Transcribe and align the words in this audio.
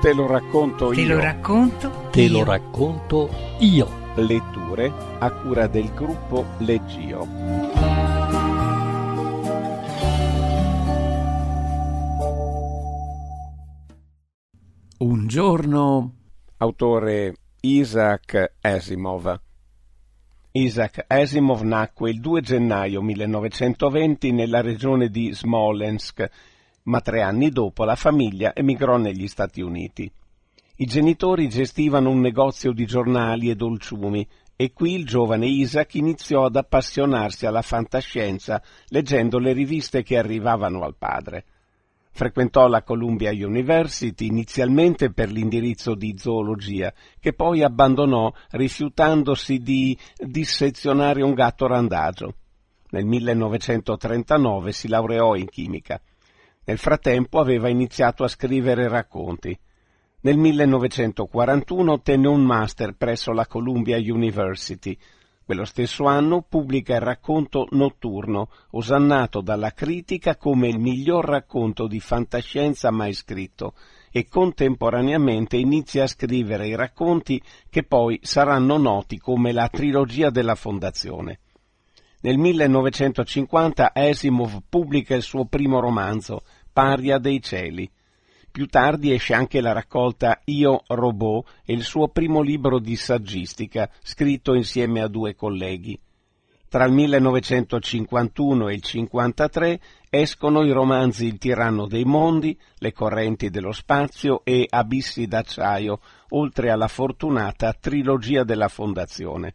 Te 0.00 0.14
lo 0.14 0.26
racconto 0.26 0.88
Te 0.90 1.00
io. 1.02 1.14
lo 1.14 1.20
racconto. 1.20 1.90
Te 2.10 2.22
io. 2.22 2.32
lo 2.38 2.44
racconto 2.44 3.28
io. 3.58 3.88
Letture 4.16 4.90
a 5.18 5.30
cura 5.30 5.66
del 5.66 5.92
gruppo 5.92 6.46
Leggio. 6.58 7.28
Un 14.98 15.26
giorno 15.28 16.12
Autore 16.58 17.34
Isaac 17.60 18.54
Asimov. 18.60 19.40
Isaac 20.52 21.04
Asimov 21.06 21.62
nacque 21.62 22.10
il 22.10 22.20
2 22.20 22.40
gennaio 22.42 23.00
1920 23.00 24.32
nella 24.32 24.60
regione 24.60 25.08
di 25.08 25.32
Smolensk, 25.32 26.28
ma 26.84 27.00
tre 27.00 27.22
anni 27.22 27.50
dopo 27.50 27.84
la 27.84 27.96
famiglia 27.96 28.54
emigrò 28.54 28.96
negli 28.96 29.28
Stati 29.28 29.60
Uniti. 29.60 30.10
I 30.76 30.86
genitori 30.86 31.48
gestivano 31.48 32.10
un 32.10 32.20
negozio 32.20 32.72
di 32.72 32.86
giornali 32.86 33.50
e 33.50 33.54
dolciumi 33.54 34.26
e 34.56 34.72
qui 34.72 34.94
il 34.94 35.06
giovane 35.06 35.46
Isaac 35.46 35.94
iniziò 35.94 36.44
ad 36.44 36.56
appassionarsi 36.56 37.46
alla 37.46 37.62
fantascienza 37.62 38.62
leggendo 38.88 39.38
le 39.38 39.52
riviste 39.52 40.02
che 40.02 40.16
arrivavano 40.16 40.82
al 40.82 40.96
padre. 40.96 41.44
Frequentò 42.12 42.66
la 42.66 42.82
Columbia 42.82 43.30
University 43.30 44.26
inizialmente 44.26 45.12
per 45.12 45.30
l'indirizzo 45.30 45.94
di 45.94 46.14
zoologia, 46.18 46.92
che 47.18 47.32
poi 47.32 47.62
abbandonò 47.62 48.32
rifiutandosi 48.50 49.58
di 49.58 49.96
dissezionare 50.16 51.22
un 51.22 51.34
gatto 51.34 51.66
randagio. 51.66 52.34
Nel 52.90 53.04
1939 53.04 54.72
si 54.72 54.88
laureò 54.88 55.36
in 55.36 55.48
chimica. 55.48 56.00
Nel 56.70 56.78
frattempo 56.78 57.40
aveva 57.40 57.68
iniziato 57.68 58.22
a 58.22 58.28
scrivere 58.28 58.86
racconti. 58.86 59.58
Nel 60.20 60.36
1941 60.36 61.90
ottenne 61.90 62.28
un 62.28 62.44
master 62.44 62.94
presso 62.94 63.32
la 63.32 63.48
Columbia 63.48 63.96
University. 63.96 64.96
Quello 65.44 65.64
stesso 65.64 66.04
anno 66.04 66.46
pubblica 66.48 66.94
il 66.94 67.00
racconto 67.00 67.66
Notturno, 67.72 68.50
osannato 68.70 69.40
dalla 69.40 69.72
critica 69.72 70.36
come 70.36 70.68
il 70.68 70.78
miglior 70.78 71.24
racconto 71.24 71.88
di 71.88 71.98
fantascienza 71.98 72.92
mai 72.92 73.14
scritto, 73.14 73.74
e 74.12 74.28
contemporaneamente 74.28 75.56
inizia 75.56 76.04
a 76.04 76.06
scrivere 76.06 76.68
i 76.68 76.76
racconti 76.76 77.42
che 77.68 77.82
poi 77.82 78.16
saranno 78.22 78.76
noti 78.76 79.18
come 79.18 79.50
la 79.50 79.68
trilogia 79.68 80.30
della 80.30 80.54
Fondazione. 80.54 81.40
Nel 82.22 82.36
1950 82.36 83.92
Asimov 83.94 84.58
pubblica 84.68 85.14
il 85.14 85.22
suo 85.22 85.46
primo 85.46 85.80
romanzo, 85.80 86.42
Paria 86.72 87.18
dei 87.18 87.42
cieli. 87.42 87.90
Più 88.50 88.66
tardi 88.66 89.12
esce 89.12 89.34
anche 89.34 89.60
la 89.60 89.72
raccolta 89.72 90.40
Io 90.46 90.82
Robot 90.86 91.48
e 91.64 91.72
il 91.72 91.84
suo 91.84 92.08
primo 92.08 92.40
libro 92.40 92.78
di 92.78 92.96
saggistica, 92.96 93.88
scritto 94.02 94.54
insieme 94.54 95.00
a 95.00 95.08
due 95.08 95.34
colleghi. 95.34 95.98
Tra 96.70 96.84
il 96.84 96.92
1951 96.92 98.68
e 98.68 98.74
il 98.74 98.82
1953 98.92 99.80
escono 100.08 100.64
i 100.64 100.70
romanzi 100.70 101.26
Il 101.26 101.38
tiranno 101.38 101.86
dei 101.86 102.04
mondi, 102.04 102.56
Le 102.78 102.92
correnti 102.92 103.50
dello 103.50 103.72
spazio 103.72 104.42
e 104.44 104.66
Abissi 104.68 105.26
d'acciaio, 105.26 106.00
oltre 106.28 106.70
alla 106.70 106.86
fortunata 106.86 107.72
trilogia 107.72 108.44
della 108.44 108.68
Fondazione. 108.68 109.54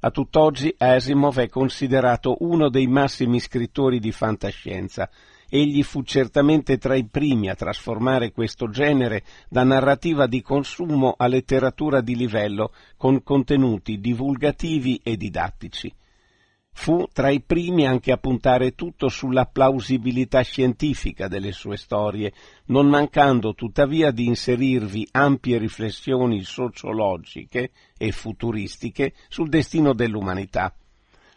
A 0.00 0.10
tutt'oggi 0.10 0.74
Asimov 0.78 1.38
è 1.38 1.48
considerato 1.48 2.38
uno 2.40 2.70
dei 2.70 2.86
massimi 2.86 3.38
scrittori 3.38 4.00
di 4.00 4.10
fantascienza. 4.10 5.10
Egli 5.52 5.82
fu 5.82 6.02
certamente 6.02 6.78
tra 6.78 6.94
i 6.94 7.04
primi 7.04 7.50
a 7.50 7.56
trasformare 7.56 8.30
questo 8.30 8.70
genere 8.70 9.24
da 9.48 9.64
narrativa 9.64 10.28
di 10.28 10.40
consumo 10.42 11.12
a 11.16 11.26
letteratura 11.26 12.00
di 12.00 12.14
livello 12.14 12.72
con 12.96 13.24
contenuti 13.24 13.98
divulgativi 13.98 15.00
e 15.02 15.16
didattici. 15.16 15.92
Fu 16.72 17.08
tra 17.12 17.30
i 17.30 17.42
primi 17.42 17.84
anche 17.84 18.12
a 18.12 18.16
puntare 18.16 18.76
tutto 18.76 19.08
sulla 19.08 19.44
plausibilità 19.44 20.40
scientifica 20.42 21.26
delle 21.26 21.50
sue 21.50 21.76
storie, 21.76 22.32
non 22.66 22.86
mancando 22.88 23.52
tuttavia 23.54 24.12
di 24.12 24.26
inserirvi 24.26 25.08
ampie 25.10 25.58
riflessioni 25.58 26.42
sociologiche 26.42 27.72
e 27.98 28.12
futuristiche 28.12 29.14
sul 29.28 29.48
destino 29.48 29.92
dell'umanità. 29.94 30.72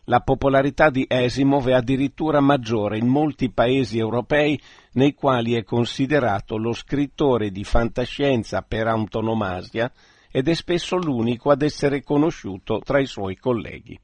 La 0.06 0.20
popolarità 0.20 0.90
di 0.90 1.06
Asimov 1.08 1.68
è 1.68 1.74
addirittura 1.74 2.42
maggiore 2.42 2.98
in 2.98 3.08
molti 3.08 3.52
paesi 3.52 3.98
europei 3.98 4.60
nei 4.94 5.14
quali 5.14 5.54
è 5.54 5.64
considerato 5.64 6.58
lo 6.58 6.74
scrittore 6.74 7.52
di 7.52 7.64
fantascienza 7.64 8.62
per 8.64 8.88
antonomasia 8.88 9.90
ed 10.30 10.50
è 10.50 10.54
spesso 10.56 10.98
l'unico 10.98 11.52
ad 11.52 11.62
essere 11.62 12.04
conosciuto 12.04 12.80
tra 12.84 13.00
i 13.00 13.06
suoi 13.06 13.38
colleghi. 13.38 13.98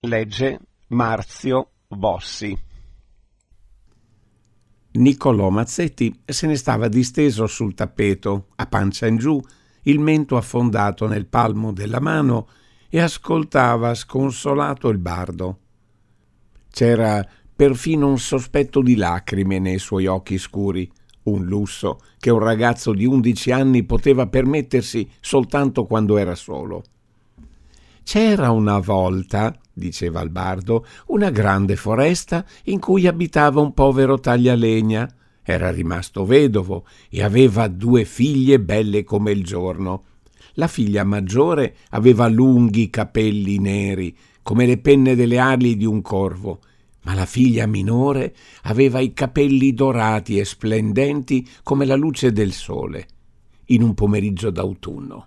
Legge 0.00 0.60
Marzio 0.88 1.70
Bossi. 1.88 2.56
Niccolò 4.94 5.48
Mazzetti 5.48 6.22
se 6.24 6.46
ne 6.46 6.56
stava 6.56 6.86
disteso 6.86 7.46
sul 7.46 7.74
tappeto, 7.74 8.48
a 8.56 8.66
pancia 8.66 9.06
in 9.06 9.16
giù, 9.16 9.40
il 9.84 9.98
mento 9.98 10.36
affondato 10.36 11.08
nel 11.08 11.26
palmo 11.26 11.72
della 11.72 11.98
mano 11.98 12.46
e 12.94 13.00
ascoltava 13.00 13.94
sconsolato 13.94 14.90
il 14.90 14.98
bardo. 14.98 15.58
C'era 16.70 17.26
perfino 17.56 18.06
un 18.06 18.18
sospetto 18.18 18.82
di 18.82 18.96
lacrime 18.96 19.58
nei 19.58 19.78
suoi 19.78 20.04
occhi 20.04 20.36
scuri, 20.36 20.92
un 21.22 21.42
lusso 21.46 22.00
che 22.18 22.28
un 22.28 22.40
ragazzo 22.40 22.92
di 22.92 23.06
undici 23.06 23.50
anni 23.50 23.84
poteva 23.84 24.26
permettersi 24.26 25.08
soltanto 25.20 25.86
quando 25.86 26.18
era 26.18 26.34
solo. 26.34 26.82
C'era 28.02 28.50
una 28.50 28.78
volta, 28.78 29.58
diceva 29.72 30.20
il 30.20 30.28
bardo, 30.28 30.84
una 31.06 31.30
grande 31.30 31.76
foresta 31.76 32.44
in 32.64 32.78
cui 32.78 33.06
abitava 33.06 33.62
un 33.62 33.72
povero 33.72 34.20
taglialegna. 34.20 35.10
Era 35.42 35.70
rimasto 35.70 36.26
vedovo 36.26 36.84
e 37.08 37.22
aveva 37.22 37.68
due 37.68 38.04
figlie 38.04 38.60
belle 38.60 39.02
come 39.02 39.30
il 39.30 39.42
giorno. 39.42 40.04
La 40.54 40.68
figlia 40.68 41.04
maggiore 41.04 41.76
aveva 41.90 42.28
lunghi 42.28 42.90
capelli 42.90 43.58
neri, 43.58 44.16
come 44.42 44.66
le 44.66 44.78
penne 44.78 45.14
delle 45.14 45.38
ali 45.38 45.76
di 45.76 45.84
un 45.84 46.02
corvo, 46.02 46.60
ma 47.02 47.14
la 47.14 47.26
figlia 47.26 47.66
minore 47.66 48.34
aveva 48.62 49.00
i 49.00 49.12
capelli 49.12 49.72
dorati 49.72 50.38
e 50.38 50.44
splendenti 50.44 51.48
come 51.62 51.84
la 51.84 51.96
luce 51.96 52.32
del 52.32 52.52
sole, 52.52 53.06
in 53.66 53.82
un 53.82 53.94
pomeriggio 53.94 54.50
d'autunno. 54.50 55.26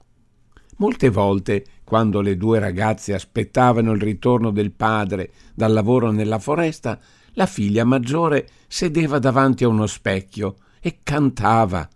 Molte 0.77 1.09
volte, 1.09 1.65
quando 1.83 2.21
le 2.21 2.35
due 2.35 2.59
ragazze 2.59 3.13
aspettavano 3.13 3.93
il 3.93 4.01
ritorno 4.01 4.51
del 4.51 4.71
padre 4.71 5.31
dal 5.53 5.71
lavoro 5.71 6.11
nella 6.11 6.39
foresta, 6.39 6.99
la 7.33 7.45
figlia 7.45 7.83
maggiore 7.83 8.47
sedeva 8.67 9.19
davanti 9.19 9.63
a 9.63 9.69
uno 9.69 9.87
specchio 9.87 10.57
e 10.81 10.99
cantava. 11.03 11.87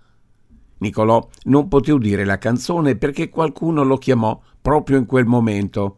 Nicolò 0.80 1.28
non 1.46 1.68
poté 1.68 1.92
udire 1.92 2.26
la 2.26 2.38
canzone 2.38 2.96
perché 2.96 3.30
qualcuno 3.30 3.84
lo 3.84 3.98
chiamò 3.98 4.40
proprio 4.62 4.98
in 4.98 5.06
quel 5.06 5.26
momento. 5.26 5.98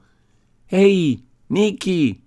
Ehi, 0.67 1.25
Nicky! 1.47 2.21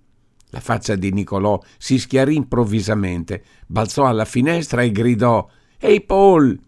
La 0.49 0.59
faccia 0.59 0.95
di 0.95 1.11
Nicolò 1.11 1.59
si 1.77 1.97
schiarì 1.99 2.35
improvvisamente, 2.35 3.43
balzò 3.67 4.05
alla 4.05 4.25
finestra 4.25 4.81
e 4.81 4.91
gridò 4.91 5.47
Ehi 5.79 6.01
Paul! 6.01 6.59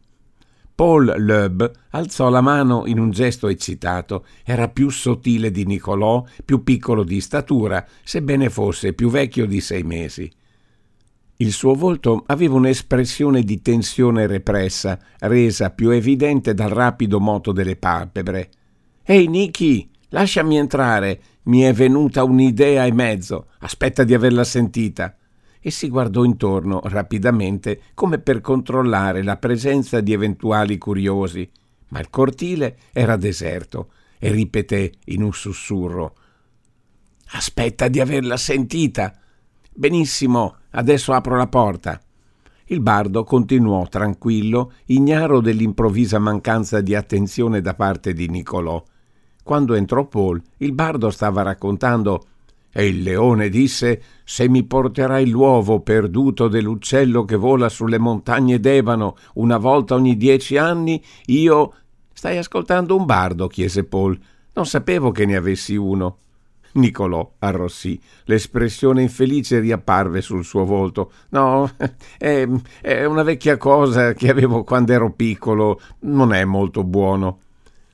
Paul 0.78 1.12
Loeb 1.18 1.72
alzò 1.90 2.30
la 2.30 2.42
mano 2.42 2.84
in 2.86 3.00
un 3.00 3.09
gesto 3.09 3.48
eccitato. 3.48 4.25
Era 4.44 4.68
più 4.68 4.92
sottile 4.92 5.50
di 5.50 5.66
Nicolò, 5.66 6.24
più 6.46 6.62
piccolo 6.62 7.04
di 7.04 7.19
statura, 7.19 7.84
sebbene 8.04 8.52
fosse 8.52 8.94
più 8.94 9.09
vecchio 9.09 9.48
di 9.48 9.59
sei 9.59 9.81
mesi. 9.81 10.31
Il 11.38 11.51
suo 11.51 11.74
volto 11.75 12.24
aveva 12.28 12.56
un'espressione 12.56 13.44
di 13.44 13.62
tensione 13.62 14.25
repressa, 14.25 15.00
resa 15.19 15.69
più 15.72 15.92
evidente 15.92 16.54
dal 16.54 16.69
rapido 16.69 17.19
moto 17.19 17.51
delle 17.51 17.75
palpebre. 17.75 18.50
Ehi, 19.04 19.28
Nicky, 19.28 19.89
lasciami 20.10 20.57
entrare. 20.57 21.22
Mi 21.44 21.62
è 21.62 21.74
venuta 21.74 22.24
un'idea 22.24 22.86
e 22.86 22.92
mezzo. 22.92 23.48
Aspetta 23.60 24.04
di 24.04 24.13
averla 24.13 24.44
sentita 24.44 25.16
e 25.60 25.69
si 25.69 25.89
guardò 25.89 26.24
intorno 26.24 26.81
rapidamente 26.84 27.81
come 27.94 28.19
per 28.19 28.42
controllare 28.42 29.24
la 29.24 29.38
presenza 29.38 30.01
di 30.01 30.13
eventuali 30.13 30.78
curiosi, 30.78 31.50
ma 31.90 32.00
il 32.00 32.10
cortile 32.10 32.78
era 32.92 33.16
deserto 33.16 33.92
e 34.19 34.31
ripeté 34.31 34.92
in 35.06 35.22
un 35.22 35.33
sussurro 35.33 36.16
Aspetta 37.31 37.90
di 37.90 38.00
averla 38.00 38.38
sentita. 38.38 39.13
Benissimo, 39.74 40.60
adesso 40.77 41.13
apro 41.13 41.35
la 41.35 41.47
porta. 41.47 42.00
Il 42.69 42.81
bardo 42.81 43.24
continuò 43.24 43.88
tranquillo, 43.88 44.74
ignaro 44.85 45.39
dell'improvvisa 45.39 46.19
mancanza 46.19 46.81
di 46.81 46.95
attenzione 46.95 47.62
da 47.62 47.74
parte 47.74 48.13
di 48.13 48.27
Nicolò. 48.27 48.83
Quando 49.41 49.75
entrò 49.75 50.06
Paul, 50.06 50.41
il 50.57 50.74
bardo 50.74 51.09
stava 51.09 51.41
raccontando 51.41 52.25
E 52.74 52.85
il 52.88 53.01
leone 53.01 53.47
disse 53.50 54.01
Se 54.25 54.47
mi 54.50 54.63
porterai 54.63 55.29
l'uovo 55.29 55.79
perduto 55.79 56.50
dell'uccello 56.50 57.23
che 57.23 57.38
vola 57.38 57.69
sulle 57.69 57.97
montagne 57.97 58.59
d'Ebano 58.59 59.15
una 59.35 59.57
volta 59.57 59.95
ogni 59.95 60.18
dieci 60.18 60.57
anni, 60.57 61.01
io. 61.27 61.73
Stai 62.12 62.38
ascoltando 62.38 62.95
un 62.95 63.06
bardo? 63.06 63.47
chiese 63.47 63.85
Paul. 63.85 64.19
Non 64.53 64.65
sapevo 64.65 65.12
che 65.12 65.25
ne 65.25 65.38
avessi 65.38 65.75
uno. 65.75 66.18
Nicolò 66.74 67.34
arrossì. 67.40 68.00
L'espressione 68.25 69.02
infelice 69.02 69.60
riapparve 69.60 70.22
sul 70.22 70.44
suo 70.44 70.66
volto. 70.66 71.12
No, 71.30 71.69
è, 72.18 72.48
è 72.81 73.06
una 73.06 73.24
vecchia 73.24 73.58
cosa 73.58 74.14
che 74.14 74.30
avevo 74.30 74.64
quando 74.64 74.94
ero 74.94 75.12
piccolo. 75.12 75.80
Non 76.02 76.34
è 76.34 76.44
molto 76.46 76.84
buono 76.84 77.40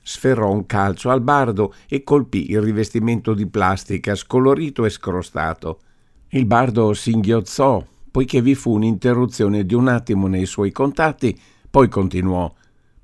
sferrò 0.06 0.52
un 0.52 0.66
calcio 0.66 1.08
al 1.08 1.22
bardo 1.22 1.72
e 1.88 2.04
colpì 2.04 2.50
il 2.50 2.60
rivestimento 2.60 3.32
di 3.32 3.46
plastica 3.46 4.14
scolorito 4.14 4.84
e 4.84 4.90
scrostato. 4.90 5.80
Il 6.28 6.44
bardo 6.44 6.92
singhiozzò, 6.92 7.82
poiché 8.10 8.42
vi 8.42 8.54
fu 8.54 8.74
un'interruzione 8.74 9.64
di 9.64 9.74
un 9.74 9.88
attimo 9.88 10.26
nei 10.26 10.44
suoi 10.44 10.72
contatti, 10.72 11.38
poi 11.70 11.88
continuò 11.88 12.52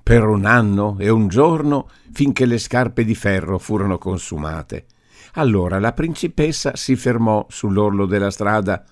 per 0.03 0.25
un 0.25 0.45
anno 0.45 0.97
e 0.99 1.09
un 1.09 1.29
giorno 1.29 1.89
finché 2.13 2.45
le 2.45 2.59
scarpe 2.59 3.05
di 3.05 3.15
ferro 3.15 3.59
furono 3.59 3.97
consumate. 3.97 4.87
Allora 5.35 5.79
la 5.79 5.93
principessa 5.93 6.75
si 6.75 6.97
fermò 6.97 7.47
sull'orlo 7.49 8.07
della 8.07 8.31
strada. 8.31 8.85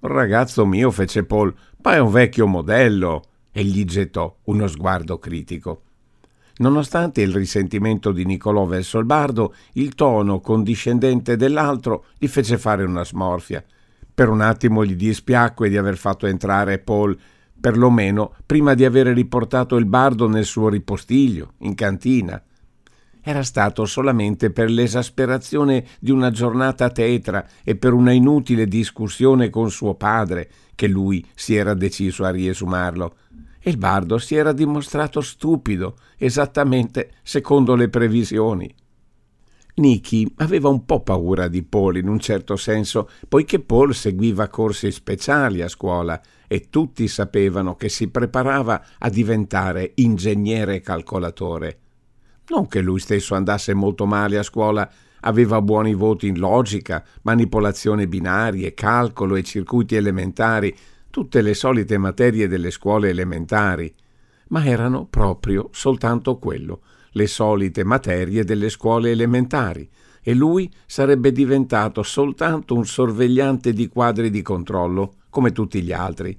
Ragazzo 0.00 0.64
mio, 0.66 0.90
fece 0.90 1.24
Paul, 1.24 1.54
ma 1.82 1.94
è 1.94 1.98
un 1.98 2.10
vecchio 2.10 2.46
modello. 2.46 3.22
E 3.52 3.64
gli 3.64 3.84
gettò 3.84 4.36
uno 4.44 4.66
sguardo 4.68 5.18
critico. 5.18 5.82
Nonostante 6.58 7.22
il 7.22 7.34
risentimento 7.34 8.12
di 8.12 8.24
Nicolò 8.24 8.66
verso 8.66 8.98
il 8.98 9.06
bardo, 9.06 9.54
il 9.72 9.94
tono 9.94 10.40
condiscendente 10.40 11.36
dell'altro 11.36 12.04
gli 12.18 12.28
fece 12.28 12.58
fare 12.58 12.84
una 12.84 13.04
smorfia. 13.04 13.64
Per 14.14 14.28
un 14.28 14.42
attimo 14.42 14.84
gli 14.84 14.94
dispiacque 14.94 15.70
di 15.70 15.78
aver 15.78 15.96
fatto 15.96 16.26
entrare 16.26 16.78
Paul, 16.78 17.18
perlomeno 17.58 18.34
prima 18.44 18.74
di 18.74 18.84
avere 18.84 19.12
riportato 19.12 19.76
il 19.76 19.86
bardo 19.86 20.28
nel 20.28 20.44
suo 20.44 20.68
ripostiglio, 20.68 21.54
in 21.58 21.74
cantina. 21.74 22.40
Era 23.22 23.42
stato 23.42 23.84
solamente 23.84 24.50
per 24.50 24.70
l'esasperazione 24.70 25.84
di 25.98 26.10
una 26.10 26.30
giornata 26.30 26.90
tetra 26.90 27.46
e 27.62 27.76
per 27.76 27.92
una 27.92 28.12
inutile 28.12 28.66
discussione 28.66 29.50
con 29.50 29.70
suo 29.70 29.94
padre 29.94 30.50
che 30.74 30.88
lui 30.88 31.24
si 31.34 31.54
era 31.54 31.74
deciso 31.74 32.24
a 32.24 32.30
riesumarlo 32.30 33.14
e 33.62 33.70
il 33.70 33.76
bardo 33.76 34.18
si 34.18 34.34
era 34.34 34.52
dimostrato 34.52 35.20
stupido, 35.20 35.98
esattamente 36.16 37.12
secondo 37.22 37.74
le 37.74 37.90
previsioni. 37.90 38.74
Nicky 39.74 40.30
aveva 40.36 40.68
un 40.68 40.84
po' 40.84 41.02
paura 41.02 41.46
di 41.46 41.62
Paul 41.62 41.98
in 41.98 42.08
un 42.08 42.18
certo 42.18 42.56
senso, 42.56 43.08
poiché 43.28 43.60
Paul 43.60 43.94
seguiva 43.94 44.48
corsi 44.48 44.90
speciali 44.90 45.62
a 45.62 45.68
scuola 45.68 46.20
e 46.48 46.68
tutti 46.68 47.06
sapevano 47.06 47.76
che 47.76 47.88
si 47.88 48.08
preparava 48.08 48.82
a 48.98 49.08
diventare 49.08 49.92
ingegnere 49.96 50.80
calcolatore. 50.80 51.78
Non 52.50 52.66
che 52.66 52.80
lui 52.80 52.98
stesso 52.98 53.34
andasse 53.34 53.74
molto 53.74 54.06
male 54.06 54.36
a 54.36 54.42
scuola, 54.42 54.90
aveva 55.20 55.62
buoni 55.62 55.94
voti 55.94 56.26
in 56.26 56.38
logica, 56.38 57.04
manipolazione 57.22 58.08
binarie, 58.08 58.74
calcolo 58.74 59.36
e 59.36 59.44
circuiti 59.44 59.94
elementari, 59.94 60.74
tutte 61.10 61.42
le 61.42 61.54
solite 61.54 61.96
materie 61.96 62.48
delle 62.48 62.70
scuole 62.70 63.08
elementari, 63.08 63.92
ma 64.48 64.64
erano 64.64 65.06
proprio 65.06 65.68
soltanto 65.72 66.38
quello, 66.38 66.82
le 67.12 67.28
solite 67.28 67.84
materie 67.84 68.44
delle 68.44 68.68
scuole 68.68 69.10
elementari, 69.10 69.88
e 70.20 70.34
lui 70.34 70.70
sarebbe 70.86 71.30
diventato 71.30 72.02
soltanto 72.02 72.74
un 72.74 72.84
sorvegliante 72.84 73.72
di 73.72 73.88
quadri 73.88 74.28
di 74.28 74.42
controllo, 74.42 75.14
come 75.30 75.52
tutti 75.52 75.82
gli 75.82 75.92
altri. 75.92 76.38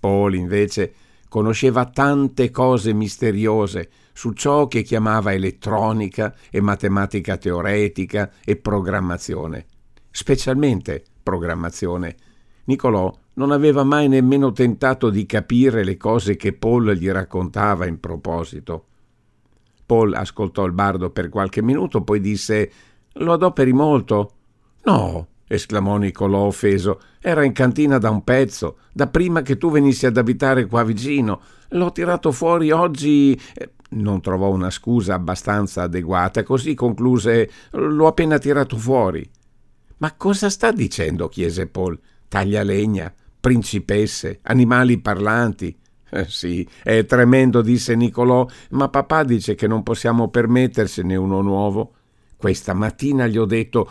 Paul, 0.00 0.34
invece, 0.34 0.92
conosceva 1.28 1.86
tante 1.86 2.50
cose 2.50 2.92
misteriose 2.92 3.90
su 4.12 4.32
ciò 4.32 4.66
che 4.66 4.82
chiamava 4.82 5.32
elettronica 5.32 6.34
e 6.50 6.60
matematica 6.60 7.36
teoretica 7.36 8.32
e 8.44 8.56
programmazione, 8.56 9.66
specialmente 10.10 11.04
programmazione. 11.22 12.16
Nicolò 12.64 13.14
non 13.34 13.52
aveva 13.52 13.84
mai 13.84 14.08
nemmeno 14.08 14.52
tentato 14.52 15.10
di 15.10 15.24
capire 15.24 15.84
le 15.84 15.96
cose 15.96 16.36
che 16.36 16.52
Paul 16.52 16.92
gli 16.94 17.08
raccontava 17.08 17.86
in 17.86 18.00
proposito. 18.00 18.86
Paul 19.86 20.14
ascoltò 20.14 20.64
il 20.64 20.72
bardo 20.72 21.10
per 21.10 21.28
qualche 21.28 21.62
minuto, 21.62 22.02
poi 22.02 22.20
disse 22.20 22.70
Lo 23.14 23.32
adoperi 23.32 23.72
molto? 23.72 24.32
No, 24.84 25.26
esclamò 25.48 25.96
Nicolò 25.96 26.40
offeso. 26.40 27.00
Era 27.20 27.42
in 27.44 27.52
cantina 27.52 27.98
da 27.98 28.10
un 28.10 28.22
pezzo, 28.22 28.78
da 28.92 29.08
prima 29.08 29.42
che 29.42 29.56
tu 29.56 29.70
venissi 29.70 30.06
ad 30.06 30.16
abitare 30.16 30.66
qua 30.66 30.84
vicino. 30.84 31.40
L'ho 31.70 31.90
tirato 31.90 32.30
fuori 32.30 32.70
oggi. 32.70 33.38
Eh, 33.54 33.72
non 33.90 34.20
trovò 34.20 34.50
una 34.50 34.70
scusa 34.70 35.14
abbastanza 35.14 35.82
adeguata, 35.82 36.42
così 36.42 36.74
concluse 36.74 37.50
L'ho 37.70 38.06
appena 38.06 38.38
tirato 38.38 38.76
fuori. 38.76 39.28
Ma 39.96 40.14
cosa 40.14 40.50
sta 40.50 40.70
dicendo? 40.70 41.28
chiese 41.28 41.66
Paul. 41.66 41.98
Taglia 42.28 42.62
legna 42.62 43.12
principesse, 43.40 44.40
animali 44.42 44.98
parlanti. 44.98 45.76
Eh 46.10 46.26
sì, 46.28 46.66
è 46.82 47.04
tremendo, 47.04 47.60
disse 47.60 47.94
Nicolò, 47.94 48.46
ma 48.70 48.88
papà 48.88 49.24
dice 49.24 49.54
che 49.54 49.66
non 49.66 49.82
possiamo 49.82 50.28
permettersene 50.28 51.16
uno 51.16 51.40
nuovo. 51.40 51.92
Questa 52.36 52.72
mattina 52.72 53.26
gli 53.26 53.36
ho 53.36 53.44
detto. 53.44 53.90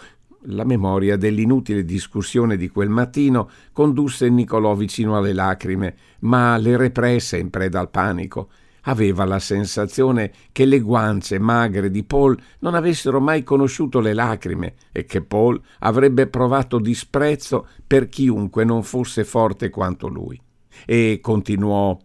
La 0.52 0.64
memoria 0.64 1.18
dell'inutile 1.18 1.84
discussione 1.84 2.56
di 2.56 2.70
quel 2.70 2.88
mattino 2.88 3.50
condusse 3.74 4.30
Nicolò 4.30 4.76
vicino 4.76 5.18
alle 5.18 5.34
lacrime, 5.34 5.96
ma 6.20 6.56
le 6.56 6.78
represse 6.78 7.38
in 7.38 7.50
preda 7.50 7.82
al 7.82 7.90
panico. 7.90 8.50
Aveva 8.84 9.26
la 9.26 9.40
sensazione 9.40 10.32
che 10.54 10.64
le 10.64 10.80
guance 10.80 11.38
magre 11.38 11.90
di 11.90 12.06
Paul 12.06 12.38
non 12.60 12.76
avessero 12.76 13.20
mai 13.20 13.44
conosciuto 13.44 14.00
le 14.00 14.14
lacrime 14.14 14.76
e 14.94 15.04
che 15.04 15.22
Paul 15.22 15.62
avrebbe 15.80 16.28
provato 16.28 16.80
disprezzo 16.80 17.68
per 17.86 18.08
chiunque 18.08 18.64
non 18.64 18.84
fosse 18.84 19.26
forte 19.26 19.70
quanto 19.70 20.08
lui. 20.08 20.40
E 20.86 21.20
continuò 21.22 21.98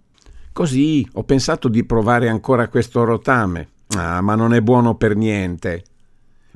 Così 0.53 1.07
ho 1.13 1.23
pensato 1.23 1.69
di 1.69 1.85
provare 1.85 2.29
ancora 2.29 2.67
questo 2.69 3.05
rotame. 3.05 3.69
Ah, 3.97 4.21
ma 4.21 4.35
non 4.35 4.53
è 4.53 4.61
buono 4.61 4.97
per 4.97 5.15
niente. 5.15 5.85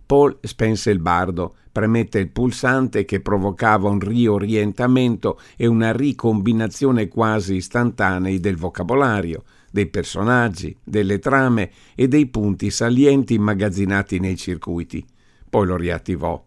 Paul 0.05 0.39
spense 0.41 0.91
il 0.91 1.01
bardo, 1.01 1.57
premette 1.77 2.21
il 2.21 2.31
pulsante 2.31 3.05
che 3.05 3.21
provocava 3.21 3.91
un 3.91 4.01
riorientamento 4.01 5.39
e 5.59 5.67
una 5.67 5.93
ricombinazione 5.93 7.07
quasi 7.07 7.57
istantanei 7.57 8.41
del 8.41 8.57
vocabolario, 8.57 9.45
dei 9.71 9.85
personaggi, 9.85 10.75
delle 10.83 11.19
trame 11.19 11.71
e 11.95 12.09
dei 12.09 12.29
punti 12.29 12.71
salienti 12.71 13.35
immagazzinati 13.35 14.19
nei 14.19 14.39
circuiti. 14.39 15.05
Poi 15.51 15.67
lo 15.67 15.77
riattivò. 15.77 16.43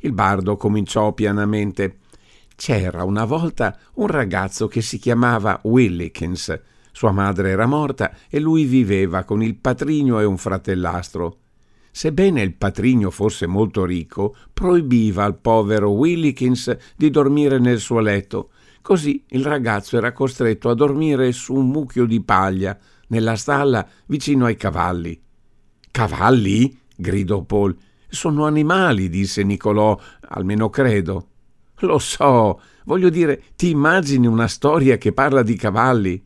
Il 0.00 0.12
bardo 0.14 0.56
cominciò 0.56 1.12
pianamente. 1.12 1.98
C'era 2.56 3.04
una 3.04 3.26
volta 3.26 3.78
un 3.96 4.06
ragazzo 4.06 4.68
che 4.68 4.80
si 4.80 4.96
chiamava 4.96 5.60
Willikins. 5.64 6.58
Sua 6.92 7.12
madre 7.12 7.50
era 7.50 7.66
morta 7.66 8.10
e 8.30 8.40
lui 8.40 8.64
viveva 8.64 9.24
con 9.24 9.42
il 9.42 9.54
patrigno 9.54 10.18
e 10.18 10.24
un 10.24 10.38
fratellastro. 10.38 11.40
Sebbene 11.92 12.42
il 12.42 12.54
patrigno 12.54 13.10
fosse 13.10 13.46
molto 13.46 13.84
ricco, 13.84 14.34
proibiva 14.52 15.22
al 15.22 15.38
povero 15.38 15.90
Willikins 15.90 16.76
di 16.96 17.10
dormire 17.10 17.58
nel 17.60 17.78
suo 17.78 18.00
letto 18.00 18.50
Così 18.82 19.24
il 19.28 19.44
ragazzo 19.44 19.96
era 19.96 20.12
costretto 20.12 20.68
a 20.68 20.74
dormire 20.74 21.30
su 21.30 21.54
un 21.54 21.68
mucchio 21.68 22.04
di 22.04 22.20
paglia, 22.20 22.76
nella 23.08 23.36
stalla 23.36 23.86
vicino 24.06 24.46
ai 24.46 24.56
cavalli. 24.56 25.18
Cavalli? 25.92 26.76
gridò 26.96 27.42
Paul. 27.42 27.76
Sono 28.08 28.44
animali, 28.44 29.08
disse 29.08 29.44
Nicolò, 29.44 29.98
almeno 30.30 30.68
credo. 30.68 31.28
Lo 31.80 31.98
so, 31.98 32.60
voglio 32.84 33.08
dire, 33.08 33.44
ti 33.54 33.70
immagini 33.70 34.26
una 34.26 34.48
storia 34.48 34.98
che 34.98 35.12
parla 35.12 35.42
di 35.42 35.54
cavalli? 35.54 36.22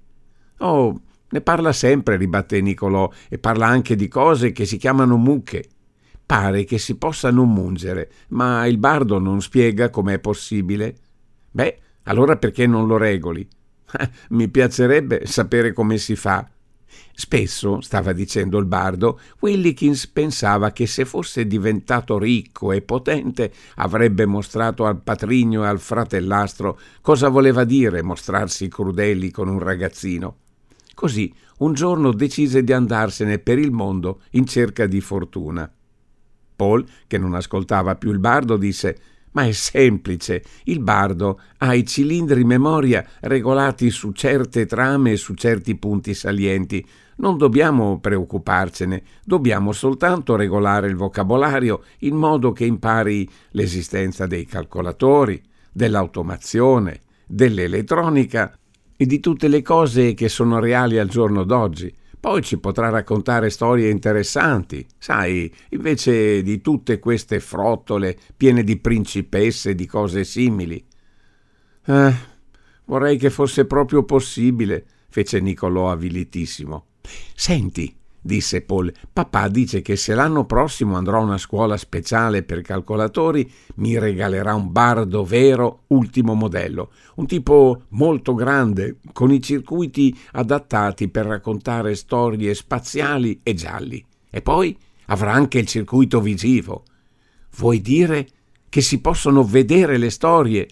Oh, 0.58 1.00
ne 1.28 1.40
parla 1.40 1.72
sempre, 1.72 2.16
ribatté 2.16 2.60
Nicolò, 2.60 3.10
e 3.28 3.38
parla 3.38 3.66
anche 3.66 3.96
di 3.96 4.08
cose 4.08 4.52
che 4.52 4.64
si 4.64 4.76
chiamano 4.76 5.16
mucche. 5.16 5.68
Pare 6.24 6.64
che 6.64 6.78
si 6.78 6.96
possano 6.96 7.44
mungere, 7.44 8.10
ma 8.28 8.66
il 8.66 8.78
bardo 8.78 9.18
non 9.18 9.40
spiega 9.40 9.90
com'è 9.90 10.18
possibile. 10.18 10.96
Beh, 11.50 11.78
allora 12.04 12.36
perché 12.36 12.66
non 12.66 12.86
lo 12.86 12.96
regoli? 12.96 13.46
Mi 14.30 14.48
piacerebbe 14.48 15.26
sapere 15.26 15.72
come 15.72 15.98
si 15.98 16.16
fa. 16.16 16.48
Spesso, 17.12 17.80
stava 17.80 18.12
dicendo 18.12 18.58
il 18.58 18.66
bardo, 18.66 19.20
Willikins 19.40 20.06
pensava 20.06 20.72
che 20.72 20.86
se 20.86 21.04
fosse 21.04 21.46
diventato 21.46 22.18
ricco 22.18 22.72
e 22.72 22.82
potente 22.82 23.52
avrebbe 23.76 24.26
mostrato 24.26 24.84
al 24.84 25.00
patrigno 25.00 25.64
e 25.64 25.66
al 25.66 25.80
fratellastro 25.80 26.78
cosa 27.00 27.28
voleva 27.28 27.64
dire 27.64 28.02
mostrarsi 28.02 28.68
crudeli 28.68 29.30
con 29.30 29.48
un 29.48 29.58
ragazzino. 29.58 30.36
Così 30.96 31.30
un 31.58 31.74
giorno 31.74 32.10
decise 32.10 32.64
di 32.64 32.72
andarsene 32.72 33.38
per 33.38 33.58
il 33.58 33.70
mondo 33.70 34.22
in 34.30 34.46
cerca 34.46 34.86
di 34.86 35.02
fortuna. 35.02 35.70
Paul, 36.56 36.86
che 37.06 37.18
non 37.18 37.34
ascoltava 37.34 37.96
più 37.96 38.10
il 38.12 38.18
bardo, 38.18 38.56
disse 38.56 38.98
Ma 39.32 39.44
è 39.44 39.52
semplice. 39.52 40.42
Il 40.64 40.80
bardo 40.80 41.38
ha 41.58 41.74
i 41.74 41.84
cilindri 41.84 42.44
memoria 42.44 43.06
regolati 43.20 43.90
su 43.90 44.12
certe 44.12 44.64
trame 44.64 45.12
e 45.12 45.16
su 45.16 45.34
certi 45.34 45.76
punti 45.76 46.14
salienti. 46.14 46.82
Non 47.16 47.36
dobbiamo 47.36 48.00
preoccuparcene, 48.00 49.02
dobbiamo 49.22 49.72
soltanto 49.72 50.34
regolare 50.34 50.88
il 50.88 50.96
vocabolario 50.96 51.82
in 52.00 52.16
modo 52.16 52.52
che 52.52 52.64
impari 52.64 53.28
l'esistenza 53.50 54.26
dei 54.26 54.46
calcolatori, 54.46 55.42
dell'automazione, 55.70 57.00
dell'elettronica 57.26 58.58
e 58.96 59.06
di 59.06 59.20
tutte 59.20 59.48
le 59.48 59.62
cose 59.62 60.14
che 60.14 60.28
sono 60.28 60.58
reali 60.58 60.98
al 60.98 61.08
giorno 61.08 61.44
d'oggi. 61.44 61.94
Poi 62.18 62.42
ci 62.42 62.58
potrà 62.58 62.88
raccontare 62.88 63.50
storie 63.50 63.90
interessanti, 63.90 64.84
sai, 64.98 65.52
invece 65.70 66.42
di 66.42 66.60
tutte 66.60 66.98
queste 66.98 67.38
frottole 67.38 68.18
piene 68.36 68.64
di 68.64 68.78
principesse 68.78 69.70
e 69.70 69.74
di 69.74 69.86
cose 69.86 70.24
simili. 70.24 70.84
Eh, 71.84 72.14
vorrei 72.86 73.16
che 73.16 73.30
fosse 73.30 73.64
proprio 73.66 74.02
possibile, 74.02 74.84
fece 75.08 75.40
Nicolò 75.40 75.90
avvilitissimo. 75.90 76.86
Senti, 77.34 77.94
disse 78.26 78.60
Paul. 78.60 78.92
Papà 79.10 79.48
dice 79.48 79.80
che 79.80 79.96
se 79.96 80.14
l'anno 80.14 80.44
prossimo 80.44 80.96
andrò 80.96 81.20
a 81.20 81.22
una 81.22 81.38
scuola 81.38 81.78
speciale 81.78 82.42
per 82.42 82.60
calcolatori 82.60 83.50
mi 83.76 83.98
regalerà 83.98 84.54
un 84.54 84.70
bardo 84.70 85.24
vero 85.24 85.84
ultimo 85.86 86.34
modello, 86.34 86.90
un 87.14 87.26
tipo 87.26 87.84
molto 87.90 88.34
grande, 88.34 88.96
con 89.12 89.32
i 89.32 89.40
circuiti 89.40 90.14
adattati 90.32 91.08
per 91.08 91.24
raccontare 91.24 91.94
storie 91.94 92.52
spaziali 92.52 93.40
e 93.42 93.54
gialli. 93.54 94.04
E 94.28 94.42
poi 94.42 94.76
avrà 95.06 95.32
anche 95.32 95.58
il 95.58 95.66
circuito 95.66 96.20
visivo. 96.20 96.82
Vuoi 97.56 97.80
dire 97.80 98.28
che 98.68 98.80
si 98.82 99.00
possono 99.00 99.42
vedere 99.42 99.96
le 99.96 100.10
storie? 100.10 100.68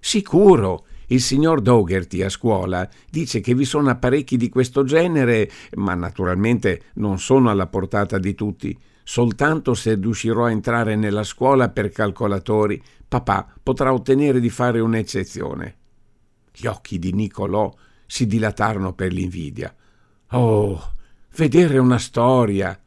Sicuro, 0.00 0.86
il 1.08 1.20
signor 1.20 1.60
Dougherty 1.60 2.22
a 2.22 2.28
scuola 2.28 2.88
dice 3.10 3.40
che 3.40 3.54
vi 3.54 3.64
sono 3.64 3.90
apparecchi 3.90 4.36
di 4.36 4.48
questo 4.48 4.84
genere, 4.84 5.50
ma 5.74 5.94
naturalmente 5.94 6.84
non 6.94 7.18
sono 7.18 7.50
alla 7.50 7.66
portata 7.66 8.18
di 8.18 8.34
tutti. 8.34 8.76
Soltanto 9.02 9.74
se 9.74 9.94
riuscirò 9.96 10.46
a 10.46 10.50
entrare 10.50 10.96
nella 10.96 11.24
scuola 11.24 11.68
per 11.68 11.90
calcolatori, 11.90 12.82
papà 13.06 13.46
potrà 13.62 13.92
ottenere 13.92 14.40
di 14.40 14.48
fare 14.48 14.80
un'eccezione. 14.80 15.76
Gli 16.52 16.66
occhi 16.66 16.98
di 16.98 17.12
Nicolò 17.12 17.72
si 18.06 18.26
dilatarono 18.26 18.94
per 18.94 19.12
l'invidia. 19.12 19.74
Oh, 20.30 20.94
vedere 21.36 21.78
una 21.78 21.98
storia! 21.98 22.78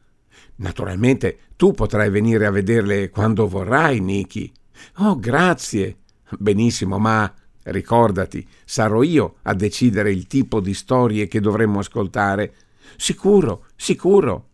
Naturalmente 0.56 1.38
tu 1.56 1.72
potrai 1.72 2.10
venire 2.10 2.46
a 2.46 2.50
vederle 2.50 3.10
quando 3.10 3.46
vorrai, 3.46 4.00
Nicky. 4.00 4.50
Oh, 4.98 5.18
grazie. 5.18 5.98
Benissimo, 6.38 6.98
ma 6.98 7.32
Ricordati, 7.70 8.46
sarò 8.64 9.02
io 9.02 9.36
a 9.42 9.52
decidere 9.52 10.10
il 10.10 10.26
tipo 10.26 10.60
di 10.60 10.72
storie 10.72 11.28
che 11.28 11.40
dovremmo 11.40 11.80
ascoltare. 11.80 12.54
Sicuro, 12.96 13.66
sicuro. 13.76 14.46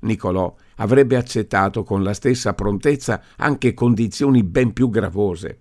Nicolò 0.00 0.54
avrebbe 0.76 1.16
accettato 1.16 1.82
con 1.82 2.02
la 2.02 2.12
stessa 2.12 2.52
prontezza 2.52 3.22
anche 3.36 3.72
condizioni 3.72 4.42
ben 4.42 4.72
più 4.72 4.90
gravose. 4.90 5.58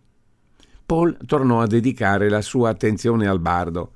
Paul 0.85 1.17
tornò 1.25 1.61
a 1.61 1.67
dedicare 1.67 2.27
la 2.27 2.41
sua 2.41 2.69
attenzione 2.69 3.27
al 3.27 3.39
bardo. 3.39 3.93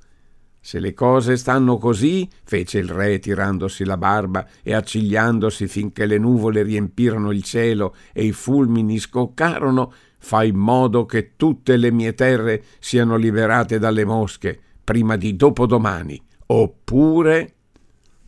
Se 0.58 0.80
le 0.80 0.94
cose 0.94 1.36
stanno 1.36 1.76
così, 1.76 2.28
fece 2.42 2.78
il 2.78 2.88
re 2.88 3.18
tirandosi 3.18 3.84
la 3.84 3.96
barba 3.96 4.48
e 4.62 4.74
accigliandosi 4.74 5.68
finché 5.68 6.06
le 6.06 6.18
nuvole 6.18 6.62
riempirono 6.62 7.30
il 7.30 7.42
cielo 7.42 7.94
e 8.12 8.24
i 8.24 8.32
fulmini 8.32 8.98
scoccarono, 8.98 9.92
fai 10.26 10.48
in 10.48 10.56
modo 10.56 11.06
che 11.06 11.36
tutte 11.36 11.76
le 11.76 11.92
mie 11.92 12.12
terre 12.14 12.64
siano 12.80 13.14
liberate 13.14 13.78
dalle 13.78 14.04
mosche 14.04 14.58
prima 14.82 15.14
di 15.14 15.36
dopodomani, 15.36 16.20
oppure... 16.46 17.52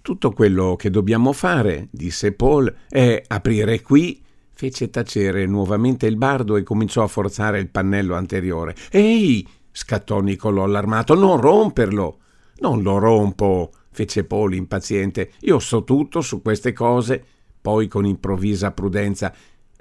Tutto 0.01 0.31
quello 0.31 0.77
che 0.77 0.91
dobbiamo 0.91 1.33
fare, 1.33 1.89
disse 1.91 2.33
Paul, 2.33 2.73
è 2.89 3.21
aprire 3.27 3.83
qui. 3.83 4.23
Fece 4.53 4.91
tacere 4.91 5.45
nuovamente 5.47 6.07
il 6.07 6.17
bardo 6.17 6.57
e 6.57 6.63
cominciò 6.63 7.03
a 7.03 7.09
forzare 7.09 7.59
il 7.59 7.69
pannello 7.69 8.15
anteriore. 8.15 8.77
Ehi! 8.91 9.47
scattò 9.73 10.21
Nicolò 10.21 10.63
allarmato, 10.63 11.15
non 11.15 11.41
romperlo! 11.41 12.19
Non 12.61 12.81
lo 12.81 12.99
rompo, 12.99 13.73
fece 13.91 14.23
Paul 14.23 14.55
impaziente. 14.55 15.33
Io 15.41 15.59
so 15.59 15.83
tutto 15.83 16.21
su 16.21 16.43
queste 16.43 16.73
cose. 16.73 17.23
Poi 17.61 17.89
con 17.89 18.07
improvvisa 18.07 18.71
prudenza. 18.71 19.35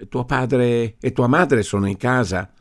Tuo 0.10 0.25
padre 0.25 0.98
e 1.00 1.12
tua 1.12 1.25
madre 1.25 1.63
sono 1.63 1.88
in 1.88 1.98
casa? 1.98 2.51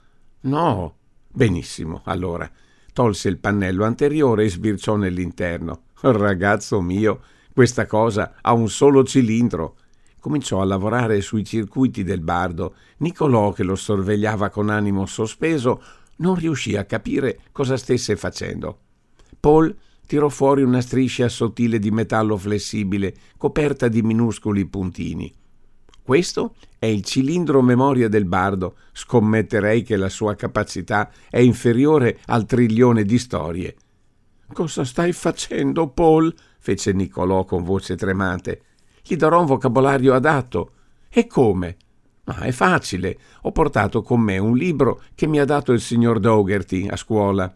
No. 0.40 0.96
Benissimo, 1.28 2.00
allora. 2.04 2.50
Tolse 2.94 3.28
il 3.28 3.36
pannello 3.36 3.84
anteriore 3.84 4.44
e 4.44 4.48
sbirciò 4.48 4.96
nell'interno. 4.96 5.82
Ragazzo 6.00 6.80
mio, 6.80 7.20
questa 7.52 7.84
cosa 7.84 8.36
ha 8.40 8.54
un 8.54 8.70
solo 8.70 9.04
cilindro. 9.04 9.76
Cominciò 10.18 10.62
a 10.62 10.64
lavorare 10.64 11.20
sui 11.20 11.44
circuiti 11.44 12.04
del 12.04 12.22
bardo. 12.22 12.74
Nicolò, 12.98 13.52
che 13.52 13.64
lo 13.64 13.76
sorvegliava 13.76 14.48
con 14.48 14.70
animo 14.70 15.04
sospeso, 15.04 15.82
non 16.16 16.36
riuscì 16.36 16.74
a 16.74 16.86
capire 16.86 17.40
cosa 17.52 17.76
stesse 17.76 18.16
facendo. 18.16 18.78
Paul 19.38 19.76
tirò 20.06 20.30
fuori 20.30 20.62
una 20.62 20.80
striscia 20.80 21.28
sottile 21.28 21.78
di 21.78 21.90
metallo 21.90 22.38
flessibile, 22.38 23.14
coperta 23.36 23.88
di 23.88 24.00
minuscoli 24.00 24.66
puntini. 24.66 25.30
Questo 26.02 26.54
è 26.86 26.88
il 26.88 27.02
cilindro 27.02 27.62
memoria 27.62 28.08
del 28.08 28.24
bardo. 28.24 28.76
Scommetterei 28.92 29.82
che 29.82 29.96
la 29.96 30.08
sua 30.08 30.36
capacità 30.36 31.10
è 31.28 31.40
inferiore 31.40 32.20
al 32.26 32.46
trilione 32.46 33.04
di 33.04 33.18
storie. 33.18 33.74
Cosa 34.52 34.84
stai 34.84 35.12
facendo, 35.12 35.88
Paul? 35.88 36.32
fece 36.60 36.92
Niccolò 36.92 37.44
con 37.44 37.64
voce 37.64 37.96
tremante. 37.96 38.62
Gli 39.02 39.16
darò 39.16 39.40
un 39.40 39.46
vocabolario 39.46 40.14
adatto. 40.14 40.70
E 41.08 41.26
come? 41.26 41.76
Ma 42.24 42.38
è 42.40 42.52
facile. 42.52 43.18
Ho 43.42 43.52
portato 43.52 44.02
con 44.02 44.20
me 44.20 44.38
un 44.38 44.56
libro 44.56 45.02
che 45.14 45.26
mi 45.26 45.40
ha 45.40 45.44
dato 45.44 45.72
il 45.72 45.80
signor 45.80 46.20
Dougherty 46.20 46.86
a 46.88 46.96
scuola. 46.96 47.52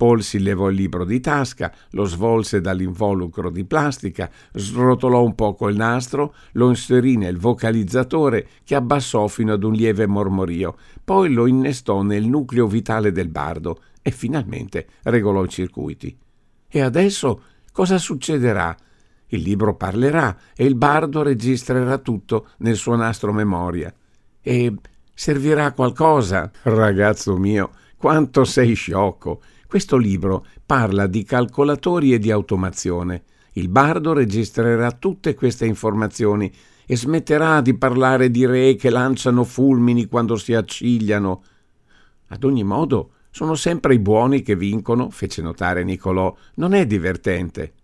Paul 0.00 0.22
si 0.22 0.40
levò 0.40 0.70
il 0.70 0.76
libro 0.76 1.04
di 1.04 1.20
tasca, 1.20 1.70
lo 1.90 2.06
svolse 2.06 2.62
dall'involucro 2.62 3.50
di 3.50 3.66
plastica, 3.66 4.30
srotolò 4.50 5.22
un 5.22 5.34
poco 5.34 5.68
il 5.68 5.76
nastro, 5.76 6.34
lo 6.52 6.70
inserì 6.70 7.18
nel 7.18 7.36
vocalizzatore 7.36 8.48
che 8.64 8.74
abbassò 8.74 9.26
fino 9.26 9.52
ad 9.52 9.62
un 9.62 9.74
lieve 9.74 10.06
mormorio, 10.06 10.78
poi 11.04 11.30
lo 11.30 11.46
innestò 11.46 12.00
nel 12.00 12.24
nucleo 12.24 12.66
vitale 12.66 13.12
del 13.12 13.28
bardo 13.28 13.82
e 14.00 14.10
finalmente 14.10 14.86
regolò 15.02 15.44
i 15.44 15.50
circuiti. 15.50 16.16
E 16.66 16.80
adesso 16.80 17.42
cosa 17.70 17.98
succederà? 17.98 18.74
Il 19.26 19.42
libro 19.42 19.76
parlerà 19.76 20.34
e 20.56 20.64
il 20.64 20.76
bardo 20.76 21.22
registrerà 21.22 21.98
tutto 21.98 22.48
nel 22.60 22.76
suo 22.76 22.96
nastro 22.96 23.34
memoria. 23.34 23.92
E 24.40 24.74
servirà 25.12 25.66
a 25.66 25.72
qualcosa, 25.72 26.50
ragazzo 26.62 27.36
mio, 27.36 27.72
quanto 27.98 28.44
sei 28.44 28.72
sciocco. 28.72 29.42
Questo 29.70 29.96
libro 29.96 30.44
parla 30.66 31.06
di 31.06 31.22
calcolatori 31.22 32.12
e 32.12 32.18
di 32.18 32.32
automazione. 32.32 33.22
Il 33.52 33.68
bardo 33.68 34.12
registrerà 34.12 34.90
tutte 34.90 35.34
queste 35.34 35.64
informazioni 35.64 36.52
e 36.84 36.96
smetterà 36.96 37.60
di 37.60 37.78
parlare 37.78 38.32
di 38.32 38.44
re 38.46 38.74
che 38.74 38.90
lanciano 38.90 39.44
fulmini 39.44 40.06
quando 40.06 40.34
si 40.34 40.54
accigliano. 40.54 41.44
Ad 42.30 42.42
ogni 42.42 42.64
modo, 42.64 43.12
sono 43.30 43.54
sempre 43.54 43.94
i 43.94 44.00
buoni 44.00 44.42
che 44.42 44.56
vincono, 44.56 45.08
fece 45.08 45.40
notare 45.40 45.84
Nicolò. 45.84 46.36
Non 46.54 46.74
è 46.74 46.84
divertente. 46.84 47.74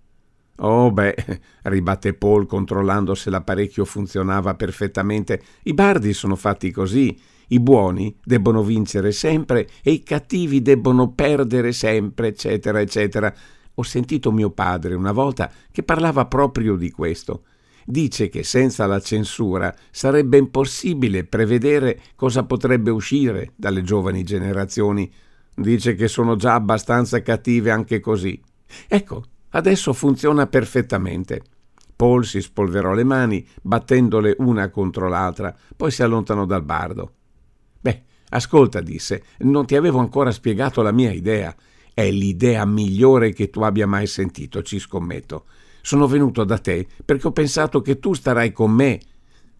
Oh 0.57 0.91
beh, 0.91 1.15
ribatté 1.63 2.15
Paul 2.15 2.47
controllando 2.47 3.15
se 3.15 3.31
l'apparecchio 3.31 3.85
funzionava 3.85 4.57
perfettamente. 4.57 5.41
I 5.63 5.73
bardi 5.73 6.13
sono 6.15 6.35
fatti 6.35 6.73
così. 6.73 7.17
I 7.49 7.61
buoni 7.61 8.17
debbono 8.25 8.63
vincere 8.63 9.13
sempre 9.13 9.69
e 9.83 9.93
i 9.93 10.03
cattivi 10.03 10.63
debbono 10.63 11.13
perdere 11.13 11.73
sempre, 11.73 12.29
eccetera, 12.29 12.81
eccetera. 12.81 13.33
Ho 13.75 13.83
sentito 13.83 14.33
mio 14.33 14.51
padre 14.51 14.95
una 14.95 15.13
volta 15.13 15.51
che 15.71 15.83
parlava 15.83 16.27
proprio 16.27 16.77
di 16.77 16.91
questo. 16.91 17.45
Dice 17.85 18.29
che 18.29 18.43
senza 18.43 18.87
la 18.87 18.99
censura 18.99 19.73
sarebbe 19.93 20.39
impossibile 20.39 21.25
prevedere 21.25 22.01
cosa 22.17 22.43
potrebbe 22.43 22.91
uscire 22.91 23.53
dalle 23.55 23.83
giovani 23.83 24.25
generazioni. 24.25 25.09
Dice 25.55 25.95
che 25.95 26.09
sono 26.09 26.35
già 26.35 26.55
abbastanza 26.55 27.23
cattive 27.23 27.71
anche 27.71 28.01
così. 28.01 28.43
Ecco, 28.89 29.23
adesso 29.51 29.93
funziona 29.93 30.49
perfettamente. 30.49 31.43
Paul 31.95 32.27
si 32.27 32.43
spolverò 32.43 32.93
le 32.93 33.05
mani, 33.05 33.47
battendole 33.63 34.35
una 34.39 34.69
contro 34.69 35.09
l'altra, 35.09 35.57
poi 35.77 35.91
si 35.93 36.03
allontanò 36.03 36.45
dal 36.45 36.65
bardo. 36.65 37.13
Ascolta, 38.31 38.81
disse, 38.81 39.23
non 39.39 39.67
ti 39.67 39.77
avevo 39.77 39.99
ancora 39.99 40.31
spiegato 40.31 40.83
la 40.83 40.93
mia 40.93 41.13
idea. 41.13 41.55
È 41.95 42.11
l'idea 42.11 42.65
migliore 42.65 43.33
che 43.33 43.51
tu 43.51 43.61
abbia 43.63 43.87
mai 43.87 44.07
sentito, 44.07 44.63
ci 44.63 44.79
scommetto. 44.79 45.45
Sono 45.81 46.07
venuto 46.07 46.45
da 46.45 46.59
te 46.59 46.87
perché 47.05 47.29
ho 47.29 47.33
pensato 47.33 47.81
che 47.81 47.99
tu 47.99 48.13
starai 48.13 48.53
con 48.53 48.73
me. 48.73 49.01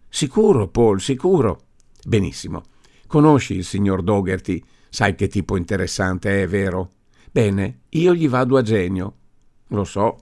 Sicuro, 0.09 0.67
Paul, 0.67 0.99
sicuro. 0.99 1.61
Benissimo. 2.05 2.63
Conosci 3.07 3.55
il 3.55 3.63
signor 3.63 4.03
Dougherty? 4.03 4.61
Sai 4.89 5.15
che 5.15 5.27
tipo 5.27 5.57
interessante 5.57 6.43
è, 6.43 6.47
vero? 6.47 6.91
Bene, 7.31 7.81
io 7.89 8.13
gli 8.13 8.27
vado 8.27 8.57
a 8.57 8.61
genio. 8.61 9.15
Lo 9.67 9.83
so. 9.83 10.19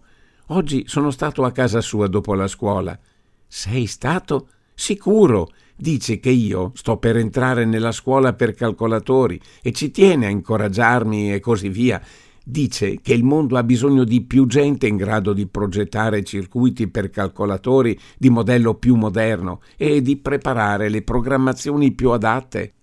Oggi 0.48 0.84
sono 0.88 1.10
stato 1.12 1.44
a 1.44 1.52
casa 1.52 1.82
sua 1.82 2.08
dopo 2.08 2.36
la 2.36 2.48
scuola. 2.48 2.98
Sei 3.48 3.88
stato? 3.88 4.50
Sicuro. 4.74 5.50
Dice 5.78 6.20
che 6.20 6.30
io 6.30 6.72
sto 6.74 6.98
per 6.98 7.18
entrare 7.18 7.66
nella 7.66 7.92
scuola 7.92 8.34
per 8.34 8.54
calcolatori 8.54 9.40
e 9.62 9.74
ci 9.74 9.92
tiene 9.92 10.28
a 10.28 10.30
incoraggiarmi 10.30 11.34
e 11.34 11.42
così 11.42 11.68
via. 11.68 12.02
Dice 12.48 13.02
che 13.02 13.14
il 13.14 13.24
mondo 13.24 13.58
ha 13.58 13.64
bisogno 13.64 14.04
di 14.04 14.22
più 14.22 14.46
gente 14.46 14.88
in 14.88 14.96
grado 14.96 15.34
di 15.34 15.48
progettare 15.48 16.24
circuiti 16.24 16.88
per 16.88 17.10
calcolatori 17.10 18.00
di 18.18 18.30
modello 18.30 18.76
più 18.76 18.96
moderno 18.96 19.62
e 19.76 20.02
di 20.02 20.16
preparare 20.16 20.88
le 20.88 21.02
programmazioni 21.02 21.92
più 21.92 22.12
adatte. 22.12 22.74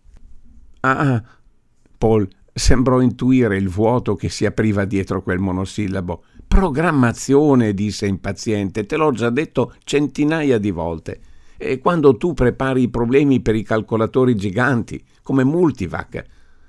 Ah, 0.81 1.23
Paul 1.97 2.29
sembrò 2.53 3.01
intuire 3.01 3.57
il 3.57 3.69
vuoto 3.69 4.17
che 4.17 4.29
si 4.29 4.45
apriva 4.45 4.85
dietro 4.85 5.23
quel 5.23 5.39
monosillabo. 5.39 6.25
Programmazione, 6.47 7.73
disse 7.73 8.07
impaziente, 8.07 8.85
te 8.85 8.97
l'ho 8.97 9.13
già 9.13 9.31
detto 9.31 9.73
centinaia 9.85 10.59
di 10.59 10.71
volte. 10.71 11.21
E 11.65 11.79
quando 11.79 12.17
tu 12.17 12.35
prepari 12.35 12.83
i 12.83 12.91
problemi 12.91 13.41
per 13.41 13.55
i 13.55 13.63
calcolatori 13.63 14.35
giganti, 14.35 15.01
come 15.23 15.45
Multivac, 15.45 16.25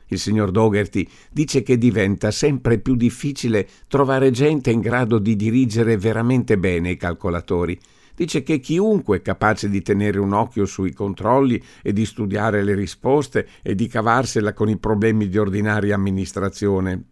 il 0.10 0.20
signor 0.20 0.52
Dougherty 0.52 1.08
dice 1.32 1.64
che 1.64 1.80
diventa 1.80 2.30
sempre 2.30 2.78
più 2.78 2.96
difficile 2.96 3.68
trovare 3.88 4.30
gente 4.30 4.70
in 4.70 4.82
grado 4.82 5.18
di 5.18 5.36
dirigere 5.36 5.98
veramente 5.98 6.60
bene 6.60 6.92
i 6.92 6.98
calcolatori. 6.98 7.76
Dice 8.16 8.44
che 8.44 8.60
chiunque 8.60 9.18
è 9.18 9.22
capace 9.24 9.68
di 9.68 9.82
tenere 9.82 10.20
un 10.20 10.32
occhio 10.32 10.68
sui 10.68 10.94
controlli 10.94 11.60
e 11.82 11.92
di 11.92 12.06
studiare 12.06 12.64
le 12.64 12.76
risposte 12.76 13.48
e 13.64 13.74
di 13.74 13.88
cavarsela 13.88 14.54
con 14.54 14.70
i 14.70 14.78
problemi 14.78 15.28
di 15.28 15.40
ordinaria 15.40 15.96
amministrazione. 15.96 17.06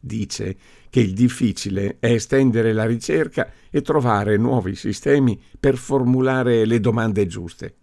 Dice 0.00 0.56
che 0.90 1.00
il 1.00 1.14
difficile 1.14 1.96
è 2.00 2.12
estendere 2.12 2.72
la 2.72 2.84
ricerca 2.84 3.50
e 3.70 3.80
trovare 3.80 4.36
nuovi 4.36 4.74
sistemi 4.74 5.40
per 5.58 5.76
formulare 5.76 6.66
le 6.66 6.80
domande 6.80 7.26
giuste. 7.26 7.76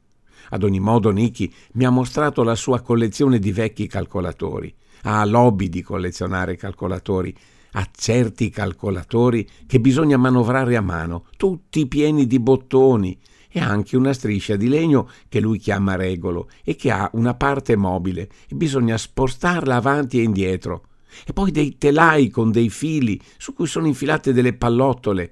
Ad 0.50 0.64
ogni 0.64 0.80
modo 0.80 1.10
Nicky 1.10 1.52
mi 1.74 1.86
ha 1.86 1.90
mostrato 1.90 2.44
la 2.44 2.56
sua 2.56 2.82
collezione 2.82 3.40
di 3.40 3.52
vecchi 3.52 3.88
calcolatori. 3.88 4.74
Ha 5.04 5.26
l'hobby 5.26 5.70
di 5.70 5.82
collezionare 5.82 6.56
calcolatori. 6.56 7.36
Ha 7.72 7.88
certi 7.96 8.50
calcolatori 8.50 9.48
che 9.66 9.80
bisogna 9.80 10.18
manovrare 10.18 10.76
a 10.76 10.82
mano, 10.82 11.26
tutti 11.38 11.88
pieni 11.88 12.28
di 12.28 12.40
bottoni, 12.40 13.18
e 13.50 13.60
anche 13.60 13.98
una 13.98 14.14
striscia 14.14 14.56
di 14.56 14.68
legno 14.68 15.10
che 15.30 15.40
lui 15.40 15.58
chiama 15.58 15.96
regolo 15.96 16.50
e 16.64 16.76
che 16.76 16.92
ha 16.92 17.10
una 17.14 17.34
parte 17.34 17.76
mobile 17.76 18.30
e 18.48 18.56
bisogna 18.56 18.98
spostarla 18.98 19.76
avanti 19.76 20.20
e 20.20 20.24
indietro. 20.24 20.84
E 21.26 21.34
poi 21.34 21.52
dei 21.52 21.78
telai 21.78 22.30
con 22.30 22.52
dei 22.52 22.70
fili 22.70 23.20
su 23.38 23.54
cui 23.54 23.68
sono 23.68 23.88
infilate 23.88 24.34
delle 24.34 24.54
pallottole 24.54 25.32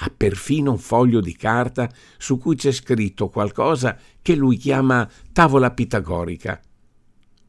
ha 0.00 0.12
perfino 0.14 0.72
un 0.72 0.78
foglio 0.78 1.20
di 1.20 1.34
carta 1.34 1.88
su 2.18 2.38
cui 2.38 2.56
c'è 2.56 2.72
scritto 2.72 3.28
qualcosa 3.28 3.96
che 4.20 4.34
lui 4.34 4.56
chiama 4.56 5.08
tavola 5.32 5.70
pitagorica. 5.70 6.60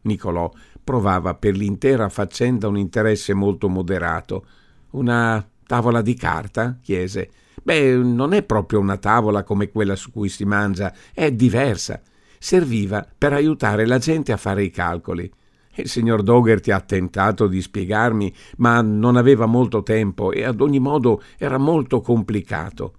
Nicolò 0.03 0.49
provava 0.83 1.35
per 1.35 1.57
l'intera 1.57 2.07
faccenda 2.07 2.69
un 2.69 2.77
interesse 2.77 3.33
molto 3.33 3.67
moderato. 3.67 4.45
Una 4.91 5.45
tavola 5.65 6.01
di 6.01 6.13
carta? 6.13 6.77
chiese. 6.81 7.29
Beh, 7.61 7.97
non 7.97 8.31
è 8.31 8.43
proprio 8.43 8.79
una 8.79 8.95
tavola 8.95 9.43
come 9.43 9.69
quella 9.69 9.97
su 9.97 10.11
cui 10.11 10.29
si 10.29 10.45
mangia, 10.45 10.93
è 11.13 11.29
diversa. 11.31 12.01
Serviva 12.39 13.05
per 13.17 13.33
aiutare 13.33 13.85
la 13.85 13.97
gente 13.97 14.31
a 14.31 14.37
fare 14.37 14.63
i 14.63 14.69
calcoli. 14.69 15.29
Il 15.77 15.89
signor 15.89 16.23
Dougherty 16.23 16.71
ha 16.71 16.79
tentato 16.79 17.47
di 17.47 17.61
spiegarmi, 17.61 18.33
ma 18.57 18.81
non 18.81 19.15
aveva 19.15 19.45
molto 19.45 19.83
tempo 19.83 20.31
e 20.31 20.43
ad 20.43 20.59
ogni 20.61 20.79
modo 20.79 21.21
era 21.37 21.57
molto 21.57 22.01
complicato. 22.01 22.93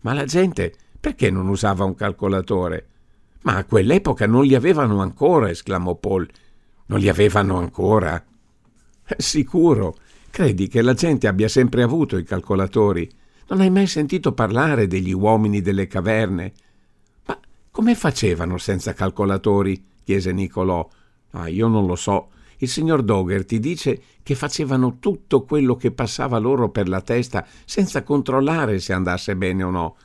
Ma 0.00 0.12
la 0.14 0.24
gente 0.24 0.72
perché 0.98 1.30
non 1.30 1.48
usava 1.48 1.84
un 1.84 1.94
calcolatore? 1.94 2.86
Ma 3.42 3.56
a 3.56 3.64
quell'epoca 3.64 4.26
non 4.26 4.44
li 4.44 4.54
avevano 4.54 5.00
ancora, 5.00 5.50
esclamò 5.50 5.94
Paul. 5.94 6.28
Non 6.86 6.98
li 6.98 7.08
avevano 7.08 7.58
ancora? 7.58 8.22
Sicuro. 9.16 9.96
Credi 10.30 10.68
che 10.68 10.82
la 10.82 10.94
gente 10.94 11.28
abbia 11.28 11.48
sempre 11.48 11.82
avuto 11.82 12.16
i 12.16 12.24
calcolatori? 12.24 13.08
Non 13.48 13.60
hai 13.60 13.70
mai 13.70 13.86
sentito 13.86 14.32
parlare 14.32 14.86
degli 14.86 15.12
uomini 15.12 15.60
delle 15.60 15.86
caverne? 15.86 16.52
Ma 17.26 17.38
come 17.70 17.94
facevano 17.94 18.58
senza 18.58 18.92
calcolatori? 18.92 19.84
chiese 20.02 20.32
Nicolò. 20.32 20.88
Ah, 21.36 21.48
io 21.48 21.68
non 21.68 21.86
lo 21.86 21.96
so. 21.96 22.28
Il 22.58 22.68
signor 22.68 23.02
Dougherty 23.02 23.58
dice 23.58 24.00
che 24.22 24.34
facevano 24.34 24.96
tutto 24.98 25.42
quello 25.42 25.76
che 25.76 25.90
passava 25.90 26.38
loro 26.38 26.70
per 26.70 26.88
la 26.88 27.02
testa 27.02 27.46
senza 27.66 28.02
controllare 28.02 28.78
se 28.78 28.94
andasse 28.94 29.36
bene 29.36 29.62
o 29.62 29.70
no. 29.70 29.96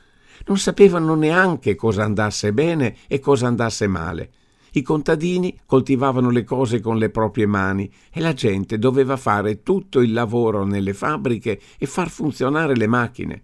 Non 0.46 0.58
sapevano 0.58 1.14
neanche 1.14 1.74
cosa 1.74 2.04
andasse 2.04 2.52
bene 2.52 2.96
e 3.06 3.18
cosa 3.20 3.46
andasse 3.46 3.86
male. 3.86 4.30
I 4.72 4.82
contadini 4.82 5.58
coltivavano 5.64 6.30
le 6.30 6.44
cose 6.44 6.80
con 6.80 6.98
le 6.98 7.10
proprie 7.10 7.46
mani 7.46 7.90
e 8.10 8.20
la 8.20 8.32
gente 8.34 8.78
doveva 8.78 9.16
fare 9.16 9.62
tutto 9.62 10.00
il 10.00 10.12
lavoro 10.12 10.64
nelle 10.64 10.94
fabbriche 10.94 11.60
e 11.78 11.86
far 11.86 12.10
funzionare 12.10 12.74
le 12.74 12.86
macchine. 12.86 13.42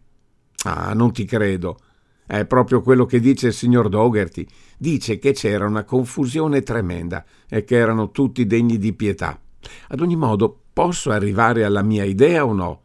Ah, 0.64 0.92
non 0.92 1.12
ti 1.12 1.24
credo. 1.24 1.78
È 2.26 2.44
proprio 2.44 2.82
quello 2.82 3.06
che 3.06 3.20
dice 3.20 3.46
il 3.46 3.52
signor 3.54 3.88
Dougherty. 3.88 4.46
Dice 4.78 5.18
che 5.18 5.32
c'era 5.32 5.66
una 5.66 5.84
confusione 5.84 6.62
tremenda 6.62 7.24
e 7.48 7.64
che 7.64 7.76
erano 7.76 8.10
tutti 8.12 8.46
degni 8.46 8.78
di 8.78 8.92
pietà. 8.92 9.38
Ad 9.88 10.00
ogni 10.00 10.16
modo, 10.16 10.56
posso 10.72 11.10
arrivare 11.10 11.64
alla 11.64 11.82
mia 11.82 12.04
idea 12.04 12.46
o 12.46 12.52
no? 12.52 12.80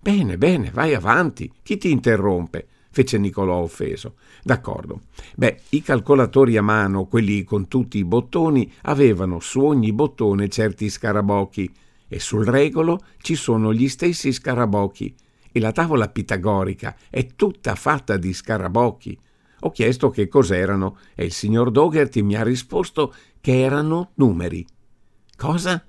Bene, 0.00 0.38
bene, 0.38 0.70
vai 0.72 0.94
avanti. 0.94 1.52
Chi 1.62 1.76
ti 1.76 1.90
interrompe? 1.90 2.66
fece 2.92 3.18
Nicolò 3.18 3.56
offeso. 3.56 4.14
D'accordo. 4.42 5.00
Beh, 5.34 5.60
i 5.70 5.82
calcolatori 5.82 6.56
a 6.56 6.62
mano, 6.62 7.06
quelli 7.06 7.42
con 7.42 7.66
tutti 7.66 7.98
i 7.98 8.04
bottoni, 8.04 8.70
avevano 8.82 9.40
su 9.40 9.60
ogni 9.60 9.92
bottone 9.92 10.48
certi 10.48 10.88
scarabocchi 10.88 11.72
e 12.06 12.20
sul 12.20 12.44
regolo 12.44 13.00
ci 13.22 13.34
sono 13.34 13.72
gli 13.72 13.88
stessi 13.88 14.32
scarabocchi 14.32 15.14
e 15.50 15.60
la 15.60 15.72
tavola 15.72 16.08
pitagorica 16.08 16.94
è 17.08 17.26
tutta 17.34 17.74
fatta 17.74 18.16
di 18.16 18.32
scarabocchi. 18.32 19.18
Ho 19.64 19.70
chiesto 19.70 20.10
che 20.10 20.26
cos'erano 20.26 20.98
e 21.14 21.24
il 21.24 21.32
signor 21.32 21.70
Dougherty 21.70 22.22
mi 22.22 22.34
ha 22.34 22.42
risposto 22.42 23.14
che 23.40 23.60
erano 23.60 24.10
numeri. 24.14 24.66
Cosa? 25.36 25.84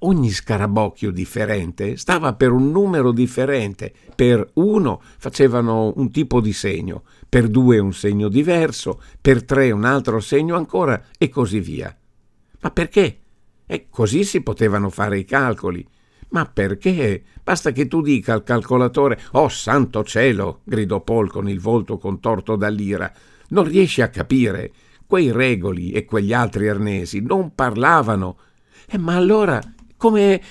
Ogni 0.00 0.30
scarabocchio 0.30 1.10
differente 1.10 1.96
stava 1.96 2.34
per 2.34 2.52
un 2.52 2.70
numero 2.70 3.10
differente. 3.10 3.92
Per 4.14 4.50
uno 4.54 5.00
facevano 5.18 5.92
un 5.96 6.10
tipo 6.10 6.40
di 6.40 6.52
segno, 6.52 7.02
per 7.28 7.48
due 7.48 7.78
un 7.78 7.92
segno 7.92 8.28
diverso, 8.28 9.00
per 9.20 9.44
tre 9.44 9.72
un 9.72 9.84
altro 9.84 10.20
segno 10.20 10.54
ancora 10.54 11.02
e 11.18 11.28
così 11.28 11.58
via. 11.58 11.96
Ma 12.60 12.70
perché? 12.70 13.18
E 13.66 13.88
così 13.90 14.22
si 14.22 14.42
potevano 14.42 14.88
fare 14.88 15.18
i 15.18 15.24
calcoli. 15.24 15.84
Ma 16.28 16.44
perché? 16.46 17.22
Basta 17.42 17.70
che 17.72 17.86
tu 17.86 18.00
dica 18.00 18.32
al 18.32 18.42
calcolatore 18.42 19.20
Oh 19.32 19.48
santo 19.48 20.02
cielo! 20.02 20.60
gridò 20.64 21.00
Paul 21.00 21.30
con 21.30 21.48
il 21.48 21.60
volto 21.60 21.98
contorto 21.98 22.56
dall'ira. 22.56 23.12
Non 23.48 23.64
riesci 23.64 24.02
a 24.02 24.08
capire. 24.08 24.72
Quei 25.06 25.30
regoli 25.30 25.92
e 25.92 26.04
quegli 26.04 26.32
altri 26.32 26.68
arnesi 26.68 27.20
non 27.20 27.54
parlavano. 27.54 28.38
Eh, 28.86 28.98
ma 28.98 29.14
allora 29.14 29.60
come. 29.96 30.42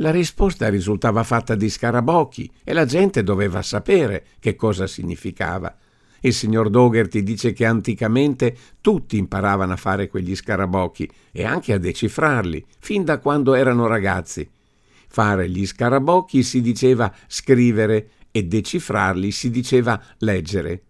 La 0.00 0.10
risposta 0.10 0.68
risultava 0.68 1.22
fatta 1.22 1.54
di 1.54 1.70
scarabocchi 1.70 2.50
e 2.62 2.74
la 2.74 2.84
gente 2.84 3.22
doveva 3.22 3.62
sapere 3.62 4.26
che 4.38 4.54
cosa 4.54 4.86
significava. 4.86 5.74
Il 6.20 6.34
signor 6.34 6.68
Dougherty 6.68 7.22
dice 7.22 7.52
che 7.52 7.64
anticamente 7.64 8.56
tutti 8.80 9.16
imparavano 9.16 9.72
a 9.72 9.76
fare 9.76 10.08
quegli 10.08 10.36
scarabocchi 10.36 11.10
e 11.32 11.44
anche 11.44 11.72
a 11.72 11.78
decifrarli, 11.78 12.64
fin 12.78 13.04
da 13.04 13.18
quando 13.18 13.54
erano 13.54 13.86
ragazzi. 13.86 14.46
Fare 15.16 15.48
gli 15.48 15.64
scarabocchi 15.64 16.42
si 16.42 16.60
diceva 16.60 17.10
scrivere 17.26 18.10
e 18.30 18.44
decifrarli 18.44 19.30
si 19.30 19.48
diceva 19.48 19.98
leggere. 20.18 20.82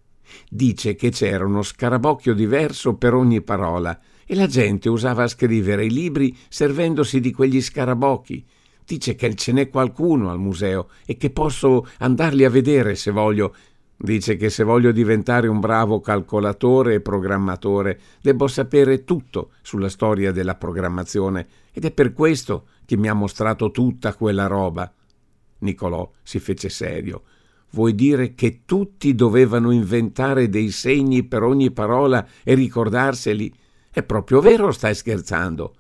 Dice 0.50 0.96
che 0.96 1.10
c'era 1.10 1.44
uno 1.44 1.62
scarabocchio 1.62 2.34
diverso 2.34 2.96
per 2.96 3.14
ogni 3.14 3.40
parola 3.42 3.96
e 4.26 4.34
la 4.34 4.48
gente 4.48 4.88
usava 4.88 5.28
scrivere 5.28 5.84
i 5.84 5.92
libri 5.92 6.36
servendosi 6.48 7.20
di 7.20 7.30
quegli 7.30 7.62
scarabocchi. 7.62 8.44
Dice 8.84 9.14
che 9.14 9.32
ce 9.36 9.52
n'è 9.52 9.68
qualcuno 9.68 10.28
al 10.28 10.40
museo 10.40 10.88
e 11.06 11.16
che 11.16 11.30
posso 11.30 11.86
andarli 11.98 12.44
a 12.44 12.50
vedere 12.50 12.96
se 12.96 13.12
voglio. 13.12 13.54
Dice 13.96 14.34
che 14.34 14.50
se 14.50 14.64
voglio 14.64 14.90
diventare 14.90 15.46
un 15.46 15.60
bravo 15.60 16.00
calcolatore 16.00 16.94
e 16.94 17.00
programmatore 17.00 18.00
debbo 18.20 18.48
sapere 18.48 19.04
tutto 19.04 19.52
sulla 19.62 19.88
storia 19.88 20.32
della 20.32 20.56
programmazione 20.56 21.46
ed 21.76 21.84
è 21.84 21.90
per 21.90 22.14
questo 22.14 22.68
che 22.86 22.96
mi 22.96 23.06
ha 23.06 23.12
mostrato 23.12 23.70
tutta 23.70 24.14
quella 24.14 24.46
roba. 24.46 24.90
Nicolò 25.58 26.10
si 26.22 26.38
fece 26.38 26.70
serio. 26.70 27.24
Vuoi 27.72 27.94
dire 27.94 28.34
che 28.34 28.62
tutti 28.64 29.14
dovevano 29.14 29.70
inventare 29.70 30.48
dei 30.48 30.70
segni 30.70 31.24
per 31.24 31.42
ogni 31.42 31.70
parola 31.72 32.26
e 32.42 32.54
ricordarseli? 32.54 33.52
È 33.90 34.02
proprio 34.02 34.40
vero 34.40 34.72
stai 34.72 34.94
scherzando? 34.94 35.74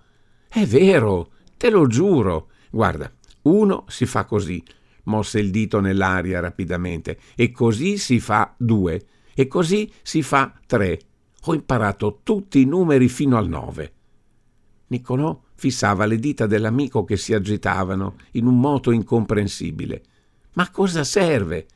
È 0.46 0.66
vero, 0.66 1.30
te 1.56 1.70
lo 1.70 1.86
giuro. 1.86 2.50
Guarda, 2.70 3.10
uno 3.42 3.86
si 3.88 4.04
fa 4.04 4.26
così, 4.26 4.62
mosse 5.04 5.38
il 5.38 5.50
dito 5.50 5.80
nell'aria 5.80 6.40
rapidamente, 6.40 7.18
e 7.34 7.50
così 7.52 7.96
si 7.96 8.20
fa 8.20 8.54
due, 8.58 9.02
e 9.32 9.46
così 9.46 9.90
si 10.02 10.20
fa 10.20 10.52
tre. 10.66 11.00
Ho 11.44 11.54
imparato 11.54 12.20
tutti 12.22 12.60
i 12.60 12.66
numeri 12.66 13.08
fino 13.08 13.38
al 13.38 13.48
nove. 13.48 13.92
Niccolò 14.88 15.40
fissava 15.54 16.06
le 16.06 16.18
dita 16.18 16.46
dell'amico 16.46 17.04
che 17.04 17.16
si 17.16 17.34
agitavano 17.34 18.16
in 18.32 18.46
un 18.46 18.60
moto 18.60 18.90
incomprensibile. 18.90 20.02
Ma 20.52 20.70
cosa 20.70 21.04
serve? 21.04 21.66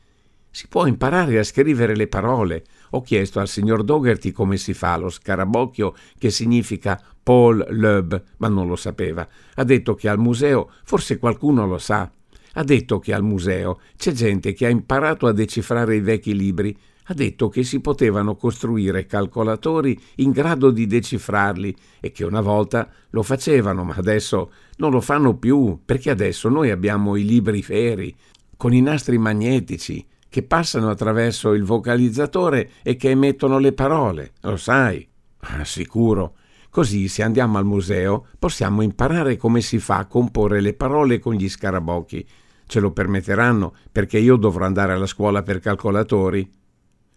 Si 0.53 0.67
può 0.67 0.85
imparare 0.85 1.39
a 1.39 1.43
scrivere 1.43 1.95
le 1.95 2.07
parole. 2.07 2.65
Ho 2.91 3.01
chiesto 3.01 3.39
al 3.39 3.47
signor 3.47 3.83
Dougherty 3.83 4.31
come 4.31 4.57
si 4.57 4.73
fa 4.73 4.97
lo 4.97 5.09
scarabocchio, 5.09 5.95
che 6.17 6.29
significa 6.29 7.01
Paul 7.23 7.65
Loeb, 7.69 8.21
ma 8.37 8.49
non 8.49 8.67
lo 8.67 8.75
sapeva. 8.75 9.27
Ha 9.55 9.63
detto 9.63 9.95
che 9.95 10.09
al 10.09 10.19
museo 10.19 10.69
forse 10.83 11.17
qualcuno 11.17 11.65
lo 11.65 11.77
sa. 11.77 12.11
Ha 12.53 12.63
detto 12.63 12.99
che 12.99 13.13
al 13.13 13.23
museo 13.23 13.79
c'è 13.95 14.11
gente 14.11 14.51
che 14.51 14.65
ha 14.65 14.69
imparato 14.69 15.25
a 15.27 15.31
decifrare 15.31 15.95
i 15.95 16.01
vecchi 16.01 16.35
libri. 16.35 16.77
Ha 17.05 17.13
detto 17.13 17.49
che 17.49 17.63
si 17.63 17.79
potevano 17.79 18.35
costruire 18.35 19.05
calcolatori 19.05 19.99
in 20.17 20.31
grado 20.31 20.69
di 20.71 20.85
decifrarli 20.85 21.75
e 21.99 22.11
che 22.11 22.23
una 22.23 22.41
volta 22.41 22.89
lo 23.09 23.23
facevano, 23.23 23.83
ma 23.83 23.95
adesso 23.95 24.51
non 24.77 24.91
lo 24.91 25.01
fanno 25.01 25.35
più, 25.35 25.79
perché 25.83 26.09
adesso 26.09 26.47
noi 26.47 26.69
abbiamo 26.69 27.15
i 27.15 27.25
libri 27.25 27.61
veri, 27.61 28.15
con 28.55 28.73
i 28.73 28.81
nastri 28.81 29.17
magnetici, 29.17 30.05
che 30.29 30.43
passano 30.43 30.89
attraverso 30.89 31.53
il 31.53 31.63
vocalizzatore 31.63 32.71
e 32.83 32.95
che 32.95 33.09
emettono 33.09 33.57
le 33.57 33.73
parole, 33.73 34.31
lo 34.41 34.55
sai? 34.55 35.05
Ah, 35.39 35.65
sicuro. 35.65 36.35
Così, 36.69 37.09
se 37.09 37.21
andiamo 37.21 37.57
al 37.57 37.65
museo, 37.65 38.27
possiamo 38.39 38.81
imparare 38.81 39.35
come 39.35 39.59
si 39.59 39.77
fa 39.77 39.97
a 39.97 40.05
comporre 40.05 40.61
le 40.61 40.73
parole 40.73 41.19
con 41.19 41.33
gli 41.33 41.49
scarabocchi. 41.49 42.25
Ce 42.65 42.79
lo 42.79 42.91
permetteranno, 42.91 43.73
perché 43.91 44.19
io 44.19 44.37
dovrò 44.37 44.63
andare 44.63 44.93
alla 44.93 45.05
scuola 45.05 45.41
per 45.41 45.59
calcolatori. 45.59 46.49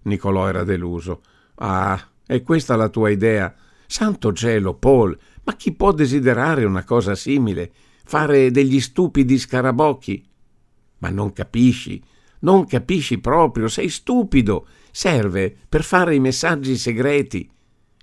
Nicolò 0.04 0.48
era 0.48 0.64
deluso. 0.64 1.22
Ah, 1.56 2.00
è 2.26 2.42
questa 2.42 2.76
la 2.76 2.88
tua 2.88 3.10
idea? 3.10 3.54
Santo 3.86 4.32
cielo, 4.32 4.74
Paul, 4.74 5.16
ma 5.44 5.54
chi 5.56 5.72
può 5.72 5.92
desiderare 5.92 6.64
una 6.64 6.84
cosa 6.84 7.14
simile? 7.14 7.72
Fare 8.04 8.50
degli 8.50 8.80
stupidi 8.80 9.38
scarabocchi? 9.38 10.26
Ma 10.98 11.10
non 11.10 11.32
capisci? 11.32 12.02
Non 12.40 12.66
capisci 12.66 13.18
proprio, 13.18 13.68
sei 13.68 13.88
stupido. 13.88 14.66
Serve 14.90 15.54
per 15.68 15.82
fare 15.82 16.14
i 16.14 16.20
messaggi 16.20 16.76
segreti. 16.76 17.50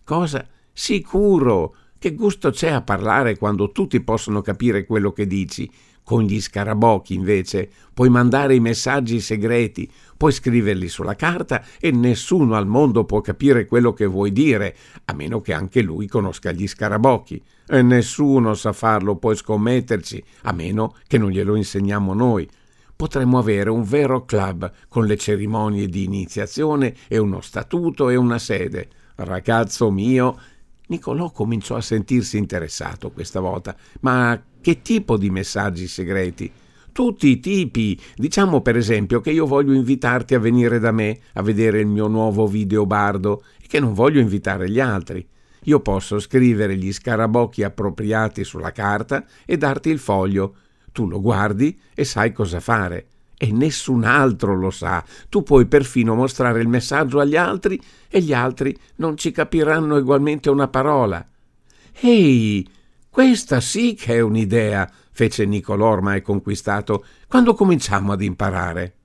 Cosa? 0.03 0.47
Sicuro. 0.73 1.75
Che 1.97 2.15
gusto 2.15 2.49
c'è 2.49 2.71
a 2.71 2.81
parlare 2.81 3.37
quando 3.37 3.71
tutti 3.71 4.01
possono 4.01 4.41
capire 4.41 4.85
quello 4.85 5.11
che 5.11 5.27
dici? 5.27 5.71
Con 6.03 6.23
gli 6.23 6.41
scarabocchi, 6.41 7.13
invece, 7.13 7.69
puoi 7.93 8.09
mandare 8.09 8.55
i 8.55 8.59
messaggi 8.59 9.19
segreti, 9.19 9.89
puoi 10.17 10.31
scriverli 10.31 10.87
sulla 10.87 11.15
carta 11.15 11.63
e 11.79 11.91
nessuno 11.91 12.55
al 12.55 12.67
mondo 12.67 13.05
può 13.05 13.21
capire 13.21 13.65
quello 13.65 13.93
che 13.93 14.05
vuoi 14.05 14.31
dire, 14.31 14.75
a 15.05 15.13
meno 15.13 15.41
che 15.41 15.53
anche 15.53 15.81
lui 15.81 16.07
conosca 16.07 16.51
gli 16.51 16.67
scarabocchi. 16.67 17.41
E 17.67 17.81
nessuno 17.81 18.53
sa 18.53 18.73
farlo, 18.73 19.15
puoi 19.15 19.35
scommetterci, 19.35 20.23
a 20.43 20.51
meno 20.51 20.95
che 21.07 21.17
non 21.17 21.29
glielo 21.29 21.55
insegniamo 21.55 22.13
noi 22.13 22.49
potremmo 23.01 23.39
avere 23.39 23.71
un 23.71 23.81
vero 23.81 24.25
club 24.25 24.71
con 24.87 25.07
le 25.07 25.17
cerimonie 25.17 25.87
di 25.87 26.03
iniziazione 26.03 26.93
e 27.07 27.17
uno 27.17 27.41
statuto 27.41 28.09
e 28.09 28.15
una 28.15 28.37
sede. 28.37 28.89
Ragazzo 29.15 29.89
mio, 29.89 30.37
Nicolò 30.91 31.31
cominciò 31.31 31.77
a 31.77 31.81
sentirsi 31.81 32.37
interessato 32.37 33.11
questa 33.11 33.39
volta. 33.39 33.75
Ma 34.01 34.39
che 34.61 34.81
tipo 34.81 35.17
di 35.17 35.29
messaggi 35.29 35.87
segreti? 35.87 36.51
Tutti 36.91 37.27
i 37.27 37.39
tipi. 37.39 37.99
Diciamo 38.15 38.61
per 38.61 38.77
esempio 38.77 39.19
che 39.21 39.31
io 39.31 39.45
voglio 39.45 39.73
invitarti 39.73 40.35
a 40.35 40.39
venire 40.39 40.79
da 40.79 40.91
me 40.91 41.19
a 41.33 41.41
vedere 41.41 41.79
il 41.79 41.87
mio 41.87 42.07
nuovo 42.07 42.47
video 42.47 42.85
bardo 42.85 43.43
e 43.61 43.67
che 43.67 43.79
non 43.79 43.93
voglio 43.93 44.19
invitare 44.19 44.69
gli 44.69 44.79
altri. 44.79 45.25
Io 45.65 45.79
posso 45.79 46.19
scrivere 46.19 46.75
gli 46.75 46.91
scarabocchi 46.91 47.63
appropriati 47.63 48.43
sulla 48.43 48.71
carta 48.71 49.25
e 49.45 49.57
darti 49.57 49.89
il 49.89 49.99
foglio 49.99 50.55
tu 50.91 51.07
lo 51.07 51.21
guardi 51.21 51.79
e 51.93 52.03
sai 52.03 52.31
cosa 52.31 52.59
fare. 52.59 53.07
E 53.37 53.51
nessun 53.51 54.03
altro 54.03 54.55
lo 54.55 54.69
sa. 54.69 55.03
Tu 55.29 55.41
puoi 55.41 55.65
perfino 55.65 56.13
mostrare 56.13 56.61
il 56.61 56.67
messaggio 56.67 57.19
agli 57.19 57.35
altri 57.35 57.81
e 58.07 58.21
gli 58.21 58.33
altri 58.33 58.77
non 58.97 59.17
ci 59.17 59.31
capiranno 59.31 59.97
ugualmente 59.97 60.49
una 60.49 60.67
parola. 60.67 61.25
Ehi, 62.01 62.67
questa 63.11 63.59
sì 63.59 63.93
che 63.93 64.15
è 64.15 64.19
un'idea, 64.21 64.89
fece 65.11 65.45
Nicolò 65.45 65.89
ormai 65.89 66.21
conquistato. 66.21 67.03
Quando 67.27 67.53
cominciamo 67.53 68.13
ad 68.13 68.21
imparare? 68.21 68.95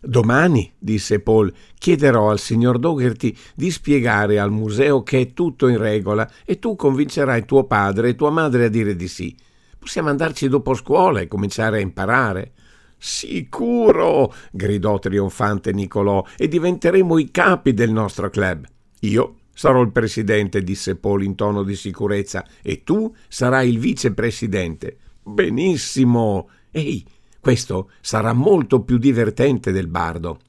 Domani, 0.00 0.72
disse 0.76 1.20
Paul, 1.20 1.52
chiederò 1.78 2.30
al 2.30 2.40
signor 2.40 2.80
Dougherty 2.80 3.32
di 3.54 3.70
spiegare 3.70 4.40
al 4.40 4.50
museo 4.50 5.04
che 5.04 5.20
è 5.20 5.32
tutto 5.32 5.68
in 5.68 5.78
regola 5.78 6.28
e 6.44 6.58
tu 6.58 6.74
convincerai 6.74 7.44
tuo 7.44 7.64
padre 7.66 8.08
e 8.08 8.14
tua 8.16 8.30
madre 8.30 8.64
a 8.64 8.68
dire 8.68 8.96
di 8.96 9.06
sì. 9.06 9.36
Possiamo 9.78 10.08
andarci 10.08 10.48
dopo 10.48 10.74
scuola 10.74 11.20
e 11.20 11.28
cominciare 11.28 11.78
a 11.78 11.82
imparare. 11.82 12.52
Sicuro! 12.98 14.34
gridò 14.50 14.98
trionfante 14.98 15.72
Nicolò, 15.72 16.24
e 16.36 16.48
diventeremo 16.48 17.16
i 17.16 17.30
capi 17.30 17.74
del 17.74 17.92
nostro 17.92 18.28
club. 18.28 18.66
Io 19.02 19.36
sarò 19.56 19.80
il 19.80 19.90
presidente, 19.90 20.62
disse 20.62 20.96
Paul 20.96 21.22
in 21.22 21.34
tono 21.34 21.62
di 21.62 21.74
sicurezza, 21.74 22.44
e 22.60 22.84
tu 22.84 23.12
sarai 23.26 23.70
il 23.70 23.78
vicepresidente. 23.78 24.98
Benissimo! 25.22 26.50
Ehi, 26.70 27.02
questo 27.40 27.90
sarà 28.02 28.34
molto 28.34 28.82
più 28.82 28.98
divertente 28.98 29.72
del 29.72 29.88
bardo. 29.88 30.40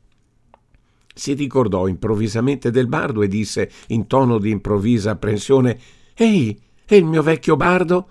Si 1.13 1.33
ricordò 1.33 1.87
improvvisamente 1.87 2.69
del 2.69 2.87
bardo 2.87 3.21
e 3.21 3.29
disse 3.29 3.71
in 3.87 4.07
tono 4.07 4.39
di 4.39 4.51
improvvisa 4.51 5.11
apprensione: 5.11 5.79
Ehi, 6.13 6.59
è 6.85 6.95
il 6.95 7.05
mio 7.05 7.23
vecchio 7.23 7.55
bardo? 7.55 8.09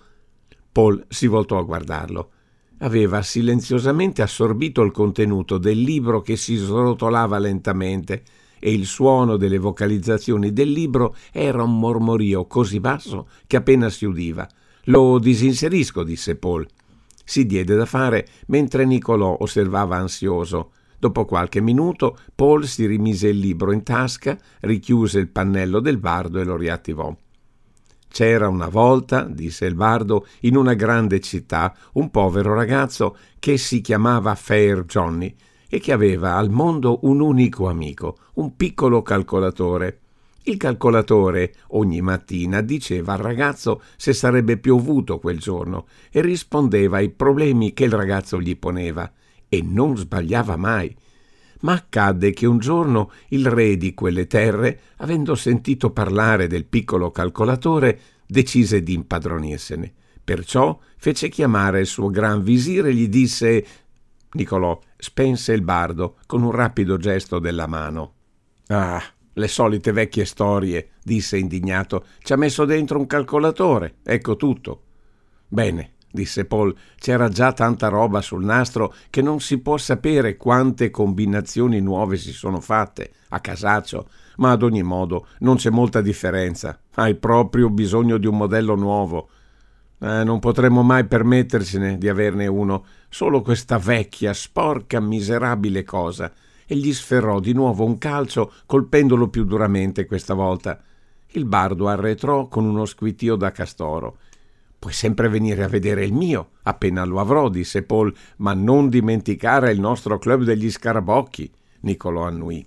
Paul 0.72 1.04
si 1.08 1.26
voltò 1.26 1.58
a 1.58 1.62
guardarlo. 1.62 2.30
Aveva 2.78 3.20
silenziosamente 3.20 4.22
assorbito 4.22 4.82
il 4.82 4.92
contenuto 4.92 5.58
del 5.58 5.78
libro 5.78 6.22
che 6.22 6.36
si 6.36 6.56
srotolava 6.56 7.38
lentamente 7.38 8.22
e 8.66 8.72
il 8.72 8.86
suono 8.86 9.36
delle 9.36 9.58
vocalizzazioni 9.58 10.52
del 10.52 10.72
libro 10.72 11.14
era 11.30 11.62
un 11.62 11.78
mormorio 11.78 12.46
così 12.46 12.80
basso 12.80 13.28
che 13.46 13.58
appena 13.58 13.88
si 13.90 14.06
udiva. 14.06 14.44
Lo 14.86 15.20
disinserisco, 15.20 16.02
disse 16.02 16.34
Paul. 16.34 16.66
Si 17.24 17.46
diede 17.46 17.76
da 17.76 17.86
fare 17.86 18.26
mentre 18.46 18.84
Nicolò 18.84 19.36
osservava 19.38 19.94
ansioso. 19.94 20.72
Dopo 20.98 21.24
qualche 21.26 21.60
minuto 21.60 22.18
Paul 22.34 22.66
si 22.66 22.86
rimise 22.86 23.28
il 23.28 23.38
libro 23.38 23.70
in 23.70 23.84
tasca, 23.84 24.36
richiuse 24.62 25.20
il 25.20 25.28
pannello 25.28 25.78
del 25.78 25.98
bardo 25.98 26.40
e 26.40 26.44
lo 26.44 26.56
riattivò. 26.56 27.16
C'era 28.08 28.48
una 28.48 28.68
volta, 28.68 29.22
disse 29.22 29.64
il 29.64 29.76
bardo, 29.76 30.26
in 30.40 30.56
una 30.56 30.74
grande 30.74 31.20
città 31.20 31.72
un 31.92 32.10
povero 32.10 32.52
ragazzo 32.52 33.16
che 33.38 33.58
si 33.58 33.80
chiamava 33.80 34.34
Fair 34.34 34.82
Johnny 34.86 35.32
e 35.68 35.80
che 35.80 35.92
aveva 35.92 36.36
al 36.36 36.50
mondo 36.50 37.00
un 37.02 37.20
unico 37.20 37.68
amico, 37.68 38.18
un 38.34 38.56
piccolo 38.56 39.02
calcolatore. 39.02 40.00
Il 40.44 40.58
calcolatore 40.58 41.54
ogni 41.68 42.00
mattina 42.00 42.60
diceva 42.60 43.14
al 43.14 43.18
ragazzo 43.18 43.82
se 43.96 44.12
sarebbe 44.12 44.58
piovuto 44.58 45.18
quel 45.18 45.38
giorno 45.38 45.86
e 46.10 46.20
rispondeva 46.20 46.98
ai 46.98 47.10
problemi 47.10 47.72
che 47.72 47.84
il 47.84 47.92
ragazzo 47.92 48.40
gli 48.40 48.56
poneva 48.56 49.12
e 49.48 49.62
non 49.62 49.96
sbagliava 49.96 50.56
mai. 50.56 50.94
Ma 51.60 51.72
accadde 51.72 52.32
che 52.32 52.46
un 52.46 52.58
giorno 52.58 53.10
il 53.28 53.46
re 53.46 53.76
di 53.76 53.92
quelle 53.92 54.28
terre, 54.28 54.80
avendo 54.98 55.34
sentito 55.34 55.90
parlare 55.90 56.46
del 56.46 56.64
piccolo 56.64 57.10
calcolatore, 57.10 57.98
decise 58.24 58.82
di 58.84 58.92
impadronirsene. 58.94 59.92
Perciò 60.22 60.78
fece 60.96 61.28
chiamare 61.28 61.80
il 61.80 61.86
suo 61.86 62.08
gran 62.08 62.42
visire 62.42 62.90
e 62.90 62.94
gli 62.94 63.08
disse 63.08 63.66
Nicolò 64.32 64.78
spense 64.96 65.52
il 65.52 65.62
bardo 65.62 66.16
con 66.26 66.42
un 66.42 66.50
rapido 66.50 66.96
gesto 66.96 67.38
della 67.38 67.66
mano. 67.66 68.14
Ah, 68.68 69.02
le 69.34 69.48
solite 69.48 69.92
vecchie 69.92 70.24
storie, 70.24 70.90
disse 71.02 71.36
indignato. 71.36 72.04
Ci 72.20 72.32
ha 72.32 72.36
messo 72.36 72.64
dentro 72.64 72.98
un 72.98 73.06
calcolatore, 73.06 73.96
ecco 74.02 74.36
tutto. 74.36 74.82
Bene, 75.48 75.92
disse 76.10 76.46
Paul, 76.46 76.74
c'era 76.98 77.28
già 77.28 77.52
tanta 77.52 77.88
roba 77.88 78.20
sul 78.22 78.44
nastro 78.44 78.94
che 79.10 79.22
non 79.22 79.40
si 79.40 79.58
può 79.58 79.76
sapere 79.76 80.36
quante 80.36 80.90
combinazioni 80.90 81.80
nuove 81.80 82.16
si 82.16 82.32
sono 82.32 82.60
fatte, 82.60 83.12
a 83.28 83.40
casaccio, 83.40 84.08
ma 84.38 84.50
ad 84.50 84.62
ogni 84.62 84.82
modo 84.82 85.26
non 85.40 85.56
c'è 85.56 85.70
molta 85.70 86.00
differenza. 86.00 86.80
Hai 86.94 87.14
proprio 87.14 87.68
bisogno 87.70 88.16
di 88.16 88.26
un 88.26 88.36
modello 88.36 88.74
nuovo. 88.74 89.28
Eh, 89.98 90.24
non 90.24 90.38
potremmo 90.38 90.82
mai 90.82 91.06
permettercene 91.06 91.98
di 91.98 92.08
averne 92.08 92.46
uno, 92.46 92.84
solo 93.08 93.40
questa 93.42 93.78
vecchia, 93.78 94.32
sporca, 94.32 95.00
miserabile 95.00 95.84
cosa. 95.84 96.32
E 96.66 96.76
gli 96.76 96.92
sferrò 96.92 97.40
di 97.40 97.52
nuovo 97.52 97.84
un 97.84 97.98
calcio, 97.98 98.52
colpendolo 98.66 99.28
più 99.28 99.44
duramente 99.44 100.04
questa 100.04 100.34
volta. 100.34 100.82
Il 101.28 101.44
bardo 101.44 101.88
arretrò 101.88 102.48
con 102.48 102.64
uno 102.64 102.84
squittio 102.84 103.36
da 103.36 103.52
castoro. 103.52 104.18
Puoi 104.78 104.92
sempre 104.92 105.28
venire 105.28 105.64
a 105.64 105.68
vedere 105.68 106.04
il 106.04 106.12
mio, 106.12 106.50
appena 106.62 107.04
lo 107.04 107.20
avrò, 107.20 107.48
disse 107.48 107.82
Paul, 107.82 108.14
ma 108.38 108.52
non 108.52 108.88
dimenticare 108.88 109.70
il 109.70 109.80
nostro 109.80 110.18
club 110.18 110.42
degli 110.42 110.70
scarabocchi, 110.70 111.50
Niccolò 111.80 112.24
annui. 112.24 112.66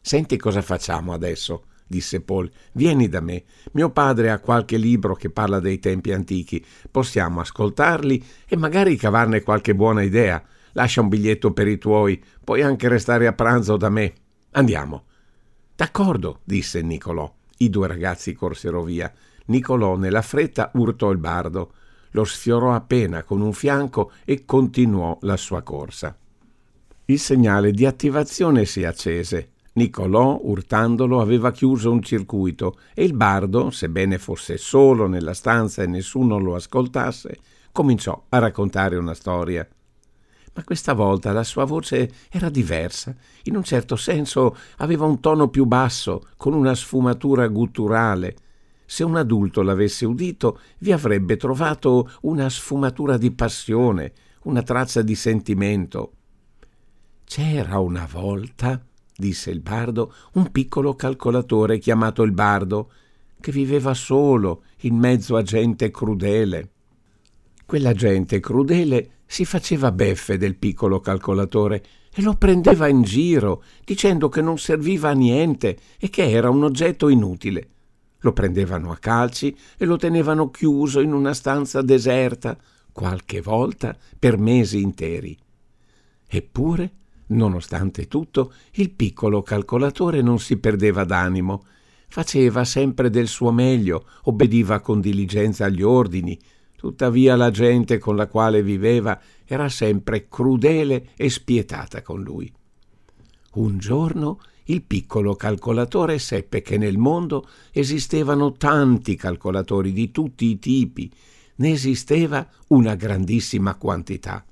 Senti 0.00 0.36
cosa 0.36 0.62
facciamo 0.62 1.12
adesso, 1.12 1.64
disse 1.86 2.20
Paul. 2.20 2.50
Vieni 2.72 3.08
da 3.08 3.20
me. 3.20 3.44
Mio 3.72 3.90
padre 3.90 4.30
ha 4.30 4.38
qualche 4.38 4.76
libro 4.76 5.14
che 5.14 5.30
parla 5.30 5.60
dei 5.60 5.78
tempi 5.78 6.12
antichi. 6.12 6.64
Possiamo 6.90 7.40
ascoltarli 7.40 8.24
e 8.46 8.56
magari 8.56 8.96
cavarne 8.96 9.42
qualche 9.42 9.74
buona 9.74 10.02
idea. 10.02 10.42
Lascia 10.72 11.00
un 11.00 11.08
biglietto 11.08 11.52
per 11.52 11.68
i 11.68 11.78
tuoi, 11.78 12.22
puoi 12.42 12.62
anche 12.62 12.88
restare 12.88 13.26
a 13.26 13.32
pranzo 13.32 13.76
da 13.76 13.88
me. 13.88 14.12
Andiamo. 14.52 15.04
D'accordo, 15.76 16.40
disse 16.44 16.82
Nicolò. 16.82 17.32
I 17.58 17.70
due 17.70 17.86
ragazzi 17.86 18.32
corsero 18.34 18.82
via. 18.82 19.12
Nicolò 19.46 19.96
nella 19.96 20.22
fretta 20.22 20.70
urtò 20.74 21.10
il 21.10 21.18
bardo. 21.18 21.72
Lo 22.10 22.24
sfiorò 22.24 22.74
appena 22.74 23.22
con 23.22 23.40
un 23.40 23.52
fianco 23.52 24.12
e 24.24 24.44
continuò 24.44 25.18
la 25.22 25.36
sua 25.36 25.62
corsa. 25.62 26.16
Il 27.06 27.18
segnale 27.18 27.72
di 27.72 27.84
attivazione 27.86 28.64
si 28.64 28.84
accese. 28.84 29.50
Nicolò, 29.76 30.38
urtandolo, 30.40 31.20
aveva 31.20 31.50
chiuso 31.50 31.90
un 31.90 32.00
circuito 32.00 32.78
e 32.94 33.02
il 33.02 33.14
bardo, 33.14 33.70
sebbene 33.70 34.18
fosse 34.18 34.56
solo 34.56 35.08
nella 35.08 35.34
stanza 35.34 35.82
e 35.82 35.86
nessuno 35.86 36.38
lo 36.38 36.54
ascoltasse, 36.54 37.38
cominciò 37.72 38.26
a 38.28 38.38
raccontare 38.38 38.96
una 38.96 39.14
storia. 39.14 39.68
Ma 40.56 40.62
questa 40.62 40.92
volta 40.92 41.32
la 41.32 41.42
sua 41.42 41.64
voce 41.64 42.08
era 42.30 42.48
diversa, 42.48 43.16
in 43.44 43.56
un 43.56 43.64
certo 43.64 43.96
senso 43.96 44.56
aveva 44.76 45.06
un 45.06 45.18
tono 45.18 45.48
più 45.48 45.64
basso, 45.64 46.28
con 46.36 46.54
una 46.54 46.76
sfumatura 46.76 47.48
gutturale. 47.48 48.36
Se 48.86 49.02
un 49.02 49.16
adulto 49.16 49.62
l'avesse 49.62 50.06
udito, 50.06 50.60
vi 50.78 50.92
avrebbe 50.92 51.36
trovato 51.36 52.08
una 52.22 52.48
sfumatura 52.48 53.16
di 53.16 53.32
passione, 53.32 54.12
una 54.44 54.62
traccia 54.62 55.02
di 55.02 55.16
sentimento. 55.16 56.12
C'era 57.24 57.80
una 57.80 58.06
volta, 58.08 58.80
disse 59.16 59.50
il 59.50 59.60
bardo, 59.60 60.12
un 60.34 60.50
piccolo 60.50 60.94
calcolatore 60.94 61.78
chiamato 61.78 62.22
il 62.22 62.32
bardo, 62.32 62.90
che 63.40 63.52
viveva 63.52 63.94
solo 63.94 64.62
in 64.80 64.96
mezzo 64.96 65.36
a 65.36 65.42
gente 65.42 65.90
crudele. 65.90 66.70
Quella 67.66 67.92
gente 67.92 68.40
crudele 68.40 69.10
si 69.26 69.44
faceva 69.44 69.92
beffe 69.92 70.36
del 70.36 70.56
piccolo 70.56 71.00
calcolatore 71.00 71.84
e 72.14 72.22
lo 72.22 72.34
prendeva 72.34 72.88
in 72.88 73.02
giro, 73.02 73.62
dicendo 73.84 74.28
che 74.28 74.40
non 74.40 74.58
serviva 74.58 75.10
a 75.10 75.14
niente 75.14 75.78
e 75.98 76.08
che 76.10 76.30
era 76.30 76.50
un 76.50 76.62
oggetto 76.64 77.08
inutile. 77.08 77.68
Lo 78.20 78.32
prendevano 78.32 78.90
a 78.90 78.96
calci 78.96 79.54
e 79.76 79.84
lo 79.84 79.96
tenevano 79.96 80.50
chiuso 80.50 81.00
in 81.00 81.12
una 81.12 81.34
stanza 81.34 81.82
deserta, 81.82 82.56
qualche 82.92 83.40
volta 83.40 83.96
per 84.18 84.38
mesi 84.38 84.80
interi. 84.80 85.36
Eppure 86.26 86.92
Nonostante 87.26 88.06
tutto, 88.06 88.52
il 88.72 88.90
piccolo 88.90 89.42
calcolatore 89.42 90.20
non 90.20 90.38
si 90.38 90.58
perdeva 90.58 91.04
d'animo. 91.04 91.64
Faceva 92.08 92.64
sempre 92.64 93.10
del 93.10 93.28
suo 93.28 93.50
meglio, 93.50 94.06
obbediva 94.24 94.80
con 94.80 95.00
diligenza 95.00 95.64
agli 95.64 95.82
ordini. 95.82 96.38
Tuttavia 96.76 97.34
la 97.34 97.50
gente 97.50 97.98
con 97.98 98.14
la 98.14 98.26
quale 98.26 98.62
viveva 98.62 99.18
era 99.44 99.68
sempre 99.68 100.28
crudele 100.28 101.10
e 101.16 101.30
spietata 101.30 102.02
con 102.02 102.22
lui. 102.22 102.52
Un 103.54 103.78
giorno 103.78 104.38
il 104.64 104.82
piccolo 104.82 105.34
calcolatore 105.34 106.18
seppe 106.18 106.62
che 106.62 106.78
nel 106.78 106.96
mondo 106.96 107.46
esistevano 107.70 108.52
tanti 108.52 109.14
calcolatori 109.14 109.92
di 109.92 110.10
tutti 110.10 110.46
i 110.46 110.58
tipi, 110.58 111.10
ne 111.56 111.72
esisteva 111.72 112.48
una 112.68 112.94
grandissima 112.94 113.74
quantità. 113.74 114.44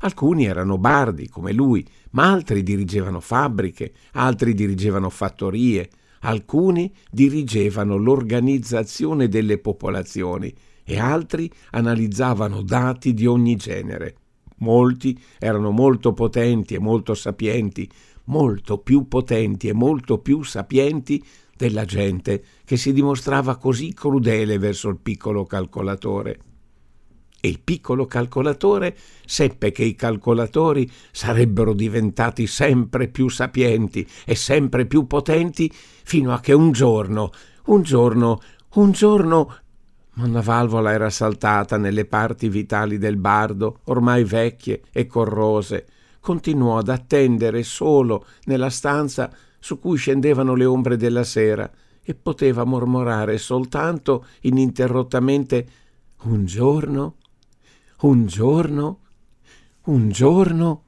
Alcuni 0.00 0.44
erano 0.44 0.78
bardi, 0.78 1.28
come 1.28 1.52
lui, 1.52 1.86
ma 2.10 2.30
altri 2.30 2.62
dirigevano 2.62 3.20
fabbriche, 3.20 3.92
altri 4.12 4.54
dirigevano 4.54 5.08
fattorie, 5.10 5.88
alcuni 6.20 6.92
dirigevano 7.10 7.96
l'organizzazione 7.96 9.28
delle 9.28 9.58
popolazioni 9.58 10.52
e 10.84 10.98
altri 10.98 11.50
analizzavano 11.70 12.62
dati 12.62 13.14
di 13.14 13.26
ogni 13.26 13.56
genere. 13.56 14.16
Molti 14.58 15.18
erano 15.38 15.70
molto 15.70 16.12
potenti 16.12 16.74
e 16.74 16.78
molto 16.78 17.14
sapienti, 17.14 17.88
molto 18.24 18.78
più 18.78 19.08
potenti 19.08 19.68
e 19.68 19.72
molto 19.72 20.18
più 20.18 20.42
sapienti 20.42 21.22
della 21.56 21.84
gente 21.84 22.42
che 22.64 22.76
si 22.76 22.92
dimostrava 22.92 23.56
così 23.56 23.92
crudele 23.92 24.58
verso 24.58 24.88
il 24.88 24.98
piccolo 24.98 25.44
calcolatore 25.44 26.38
e 27.44 27.48
il 27.48 27.60
piccolo 27.62 28.06
calcolatore 28.06 28.96
seppe 29.26 29.70
che 29.70 29.84
i 29.84 29.94
calcolatori 29.94 30.90
sarebbero 31.10 31.74
diventati 31.74 32.46
sempre 32.46 33.08
più 33.08 33.28
sapienti 33.28 34.08
e 34.24 34.34
sempre 34.34 34.86
più 34.86 35.06
potenti 35.06 35.70
fino 35.70 36.32
a 36.32 36.40
che 36.40 36.54
un 36.54 36.72
giorno, 36.72 37.30
un 37.66 37.82
giorno, 37.82 38.40
un 38.76 38.92
giorno 38.92 39.56
una 40.14 40.40
valvola 40.40 40.92
era 40.92 41.10
saltata 41.10 41.76
nelle 41.76 42.06
parti 42.06 42.48
vitali 42.48 42.96
del 42.96 43.18
bardo, 43.18 43.80
ormai 43.84 44.24
vecchie 44.24 44.80
e 44.90 45.06
corrose. 45.06 45.86
Continuò 46.20 46.78
ad 46.78 46.88
attendere 46.88 47.62
solo 47.62 48.24
nella 48.44 48.70
stanza 48.70 49.30
su 49.58 49.78
cui 49.78 49.98
scendevano 49.98 50.54
le 50.54 50.64
ombre 50.64 50.96
della 50.96 51.24
sera 51.24 51.70
e 52.02 52.14
poteva 52.14 52.64
mormorare 52.64 53.36
soltanto 53.36 54.24
ininterrottamente 54.42 55.66
un 56.22 56.46
giorno 56.46 57.16
un 58.06 58.26
giorno, 58.26 58.98
un 59.84 60.10
giorno 60.10 60.83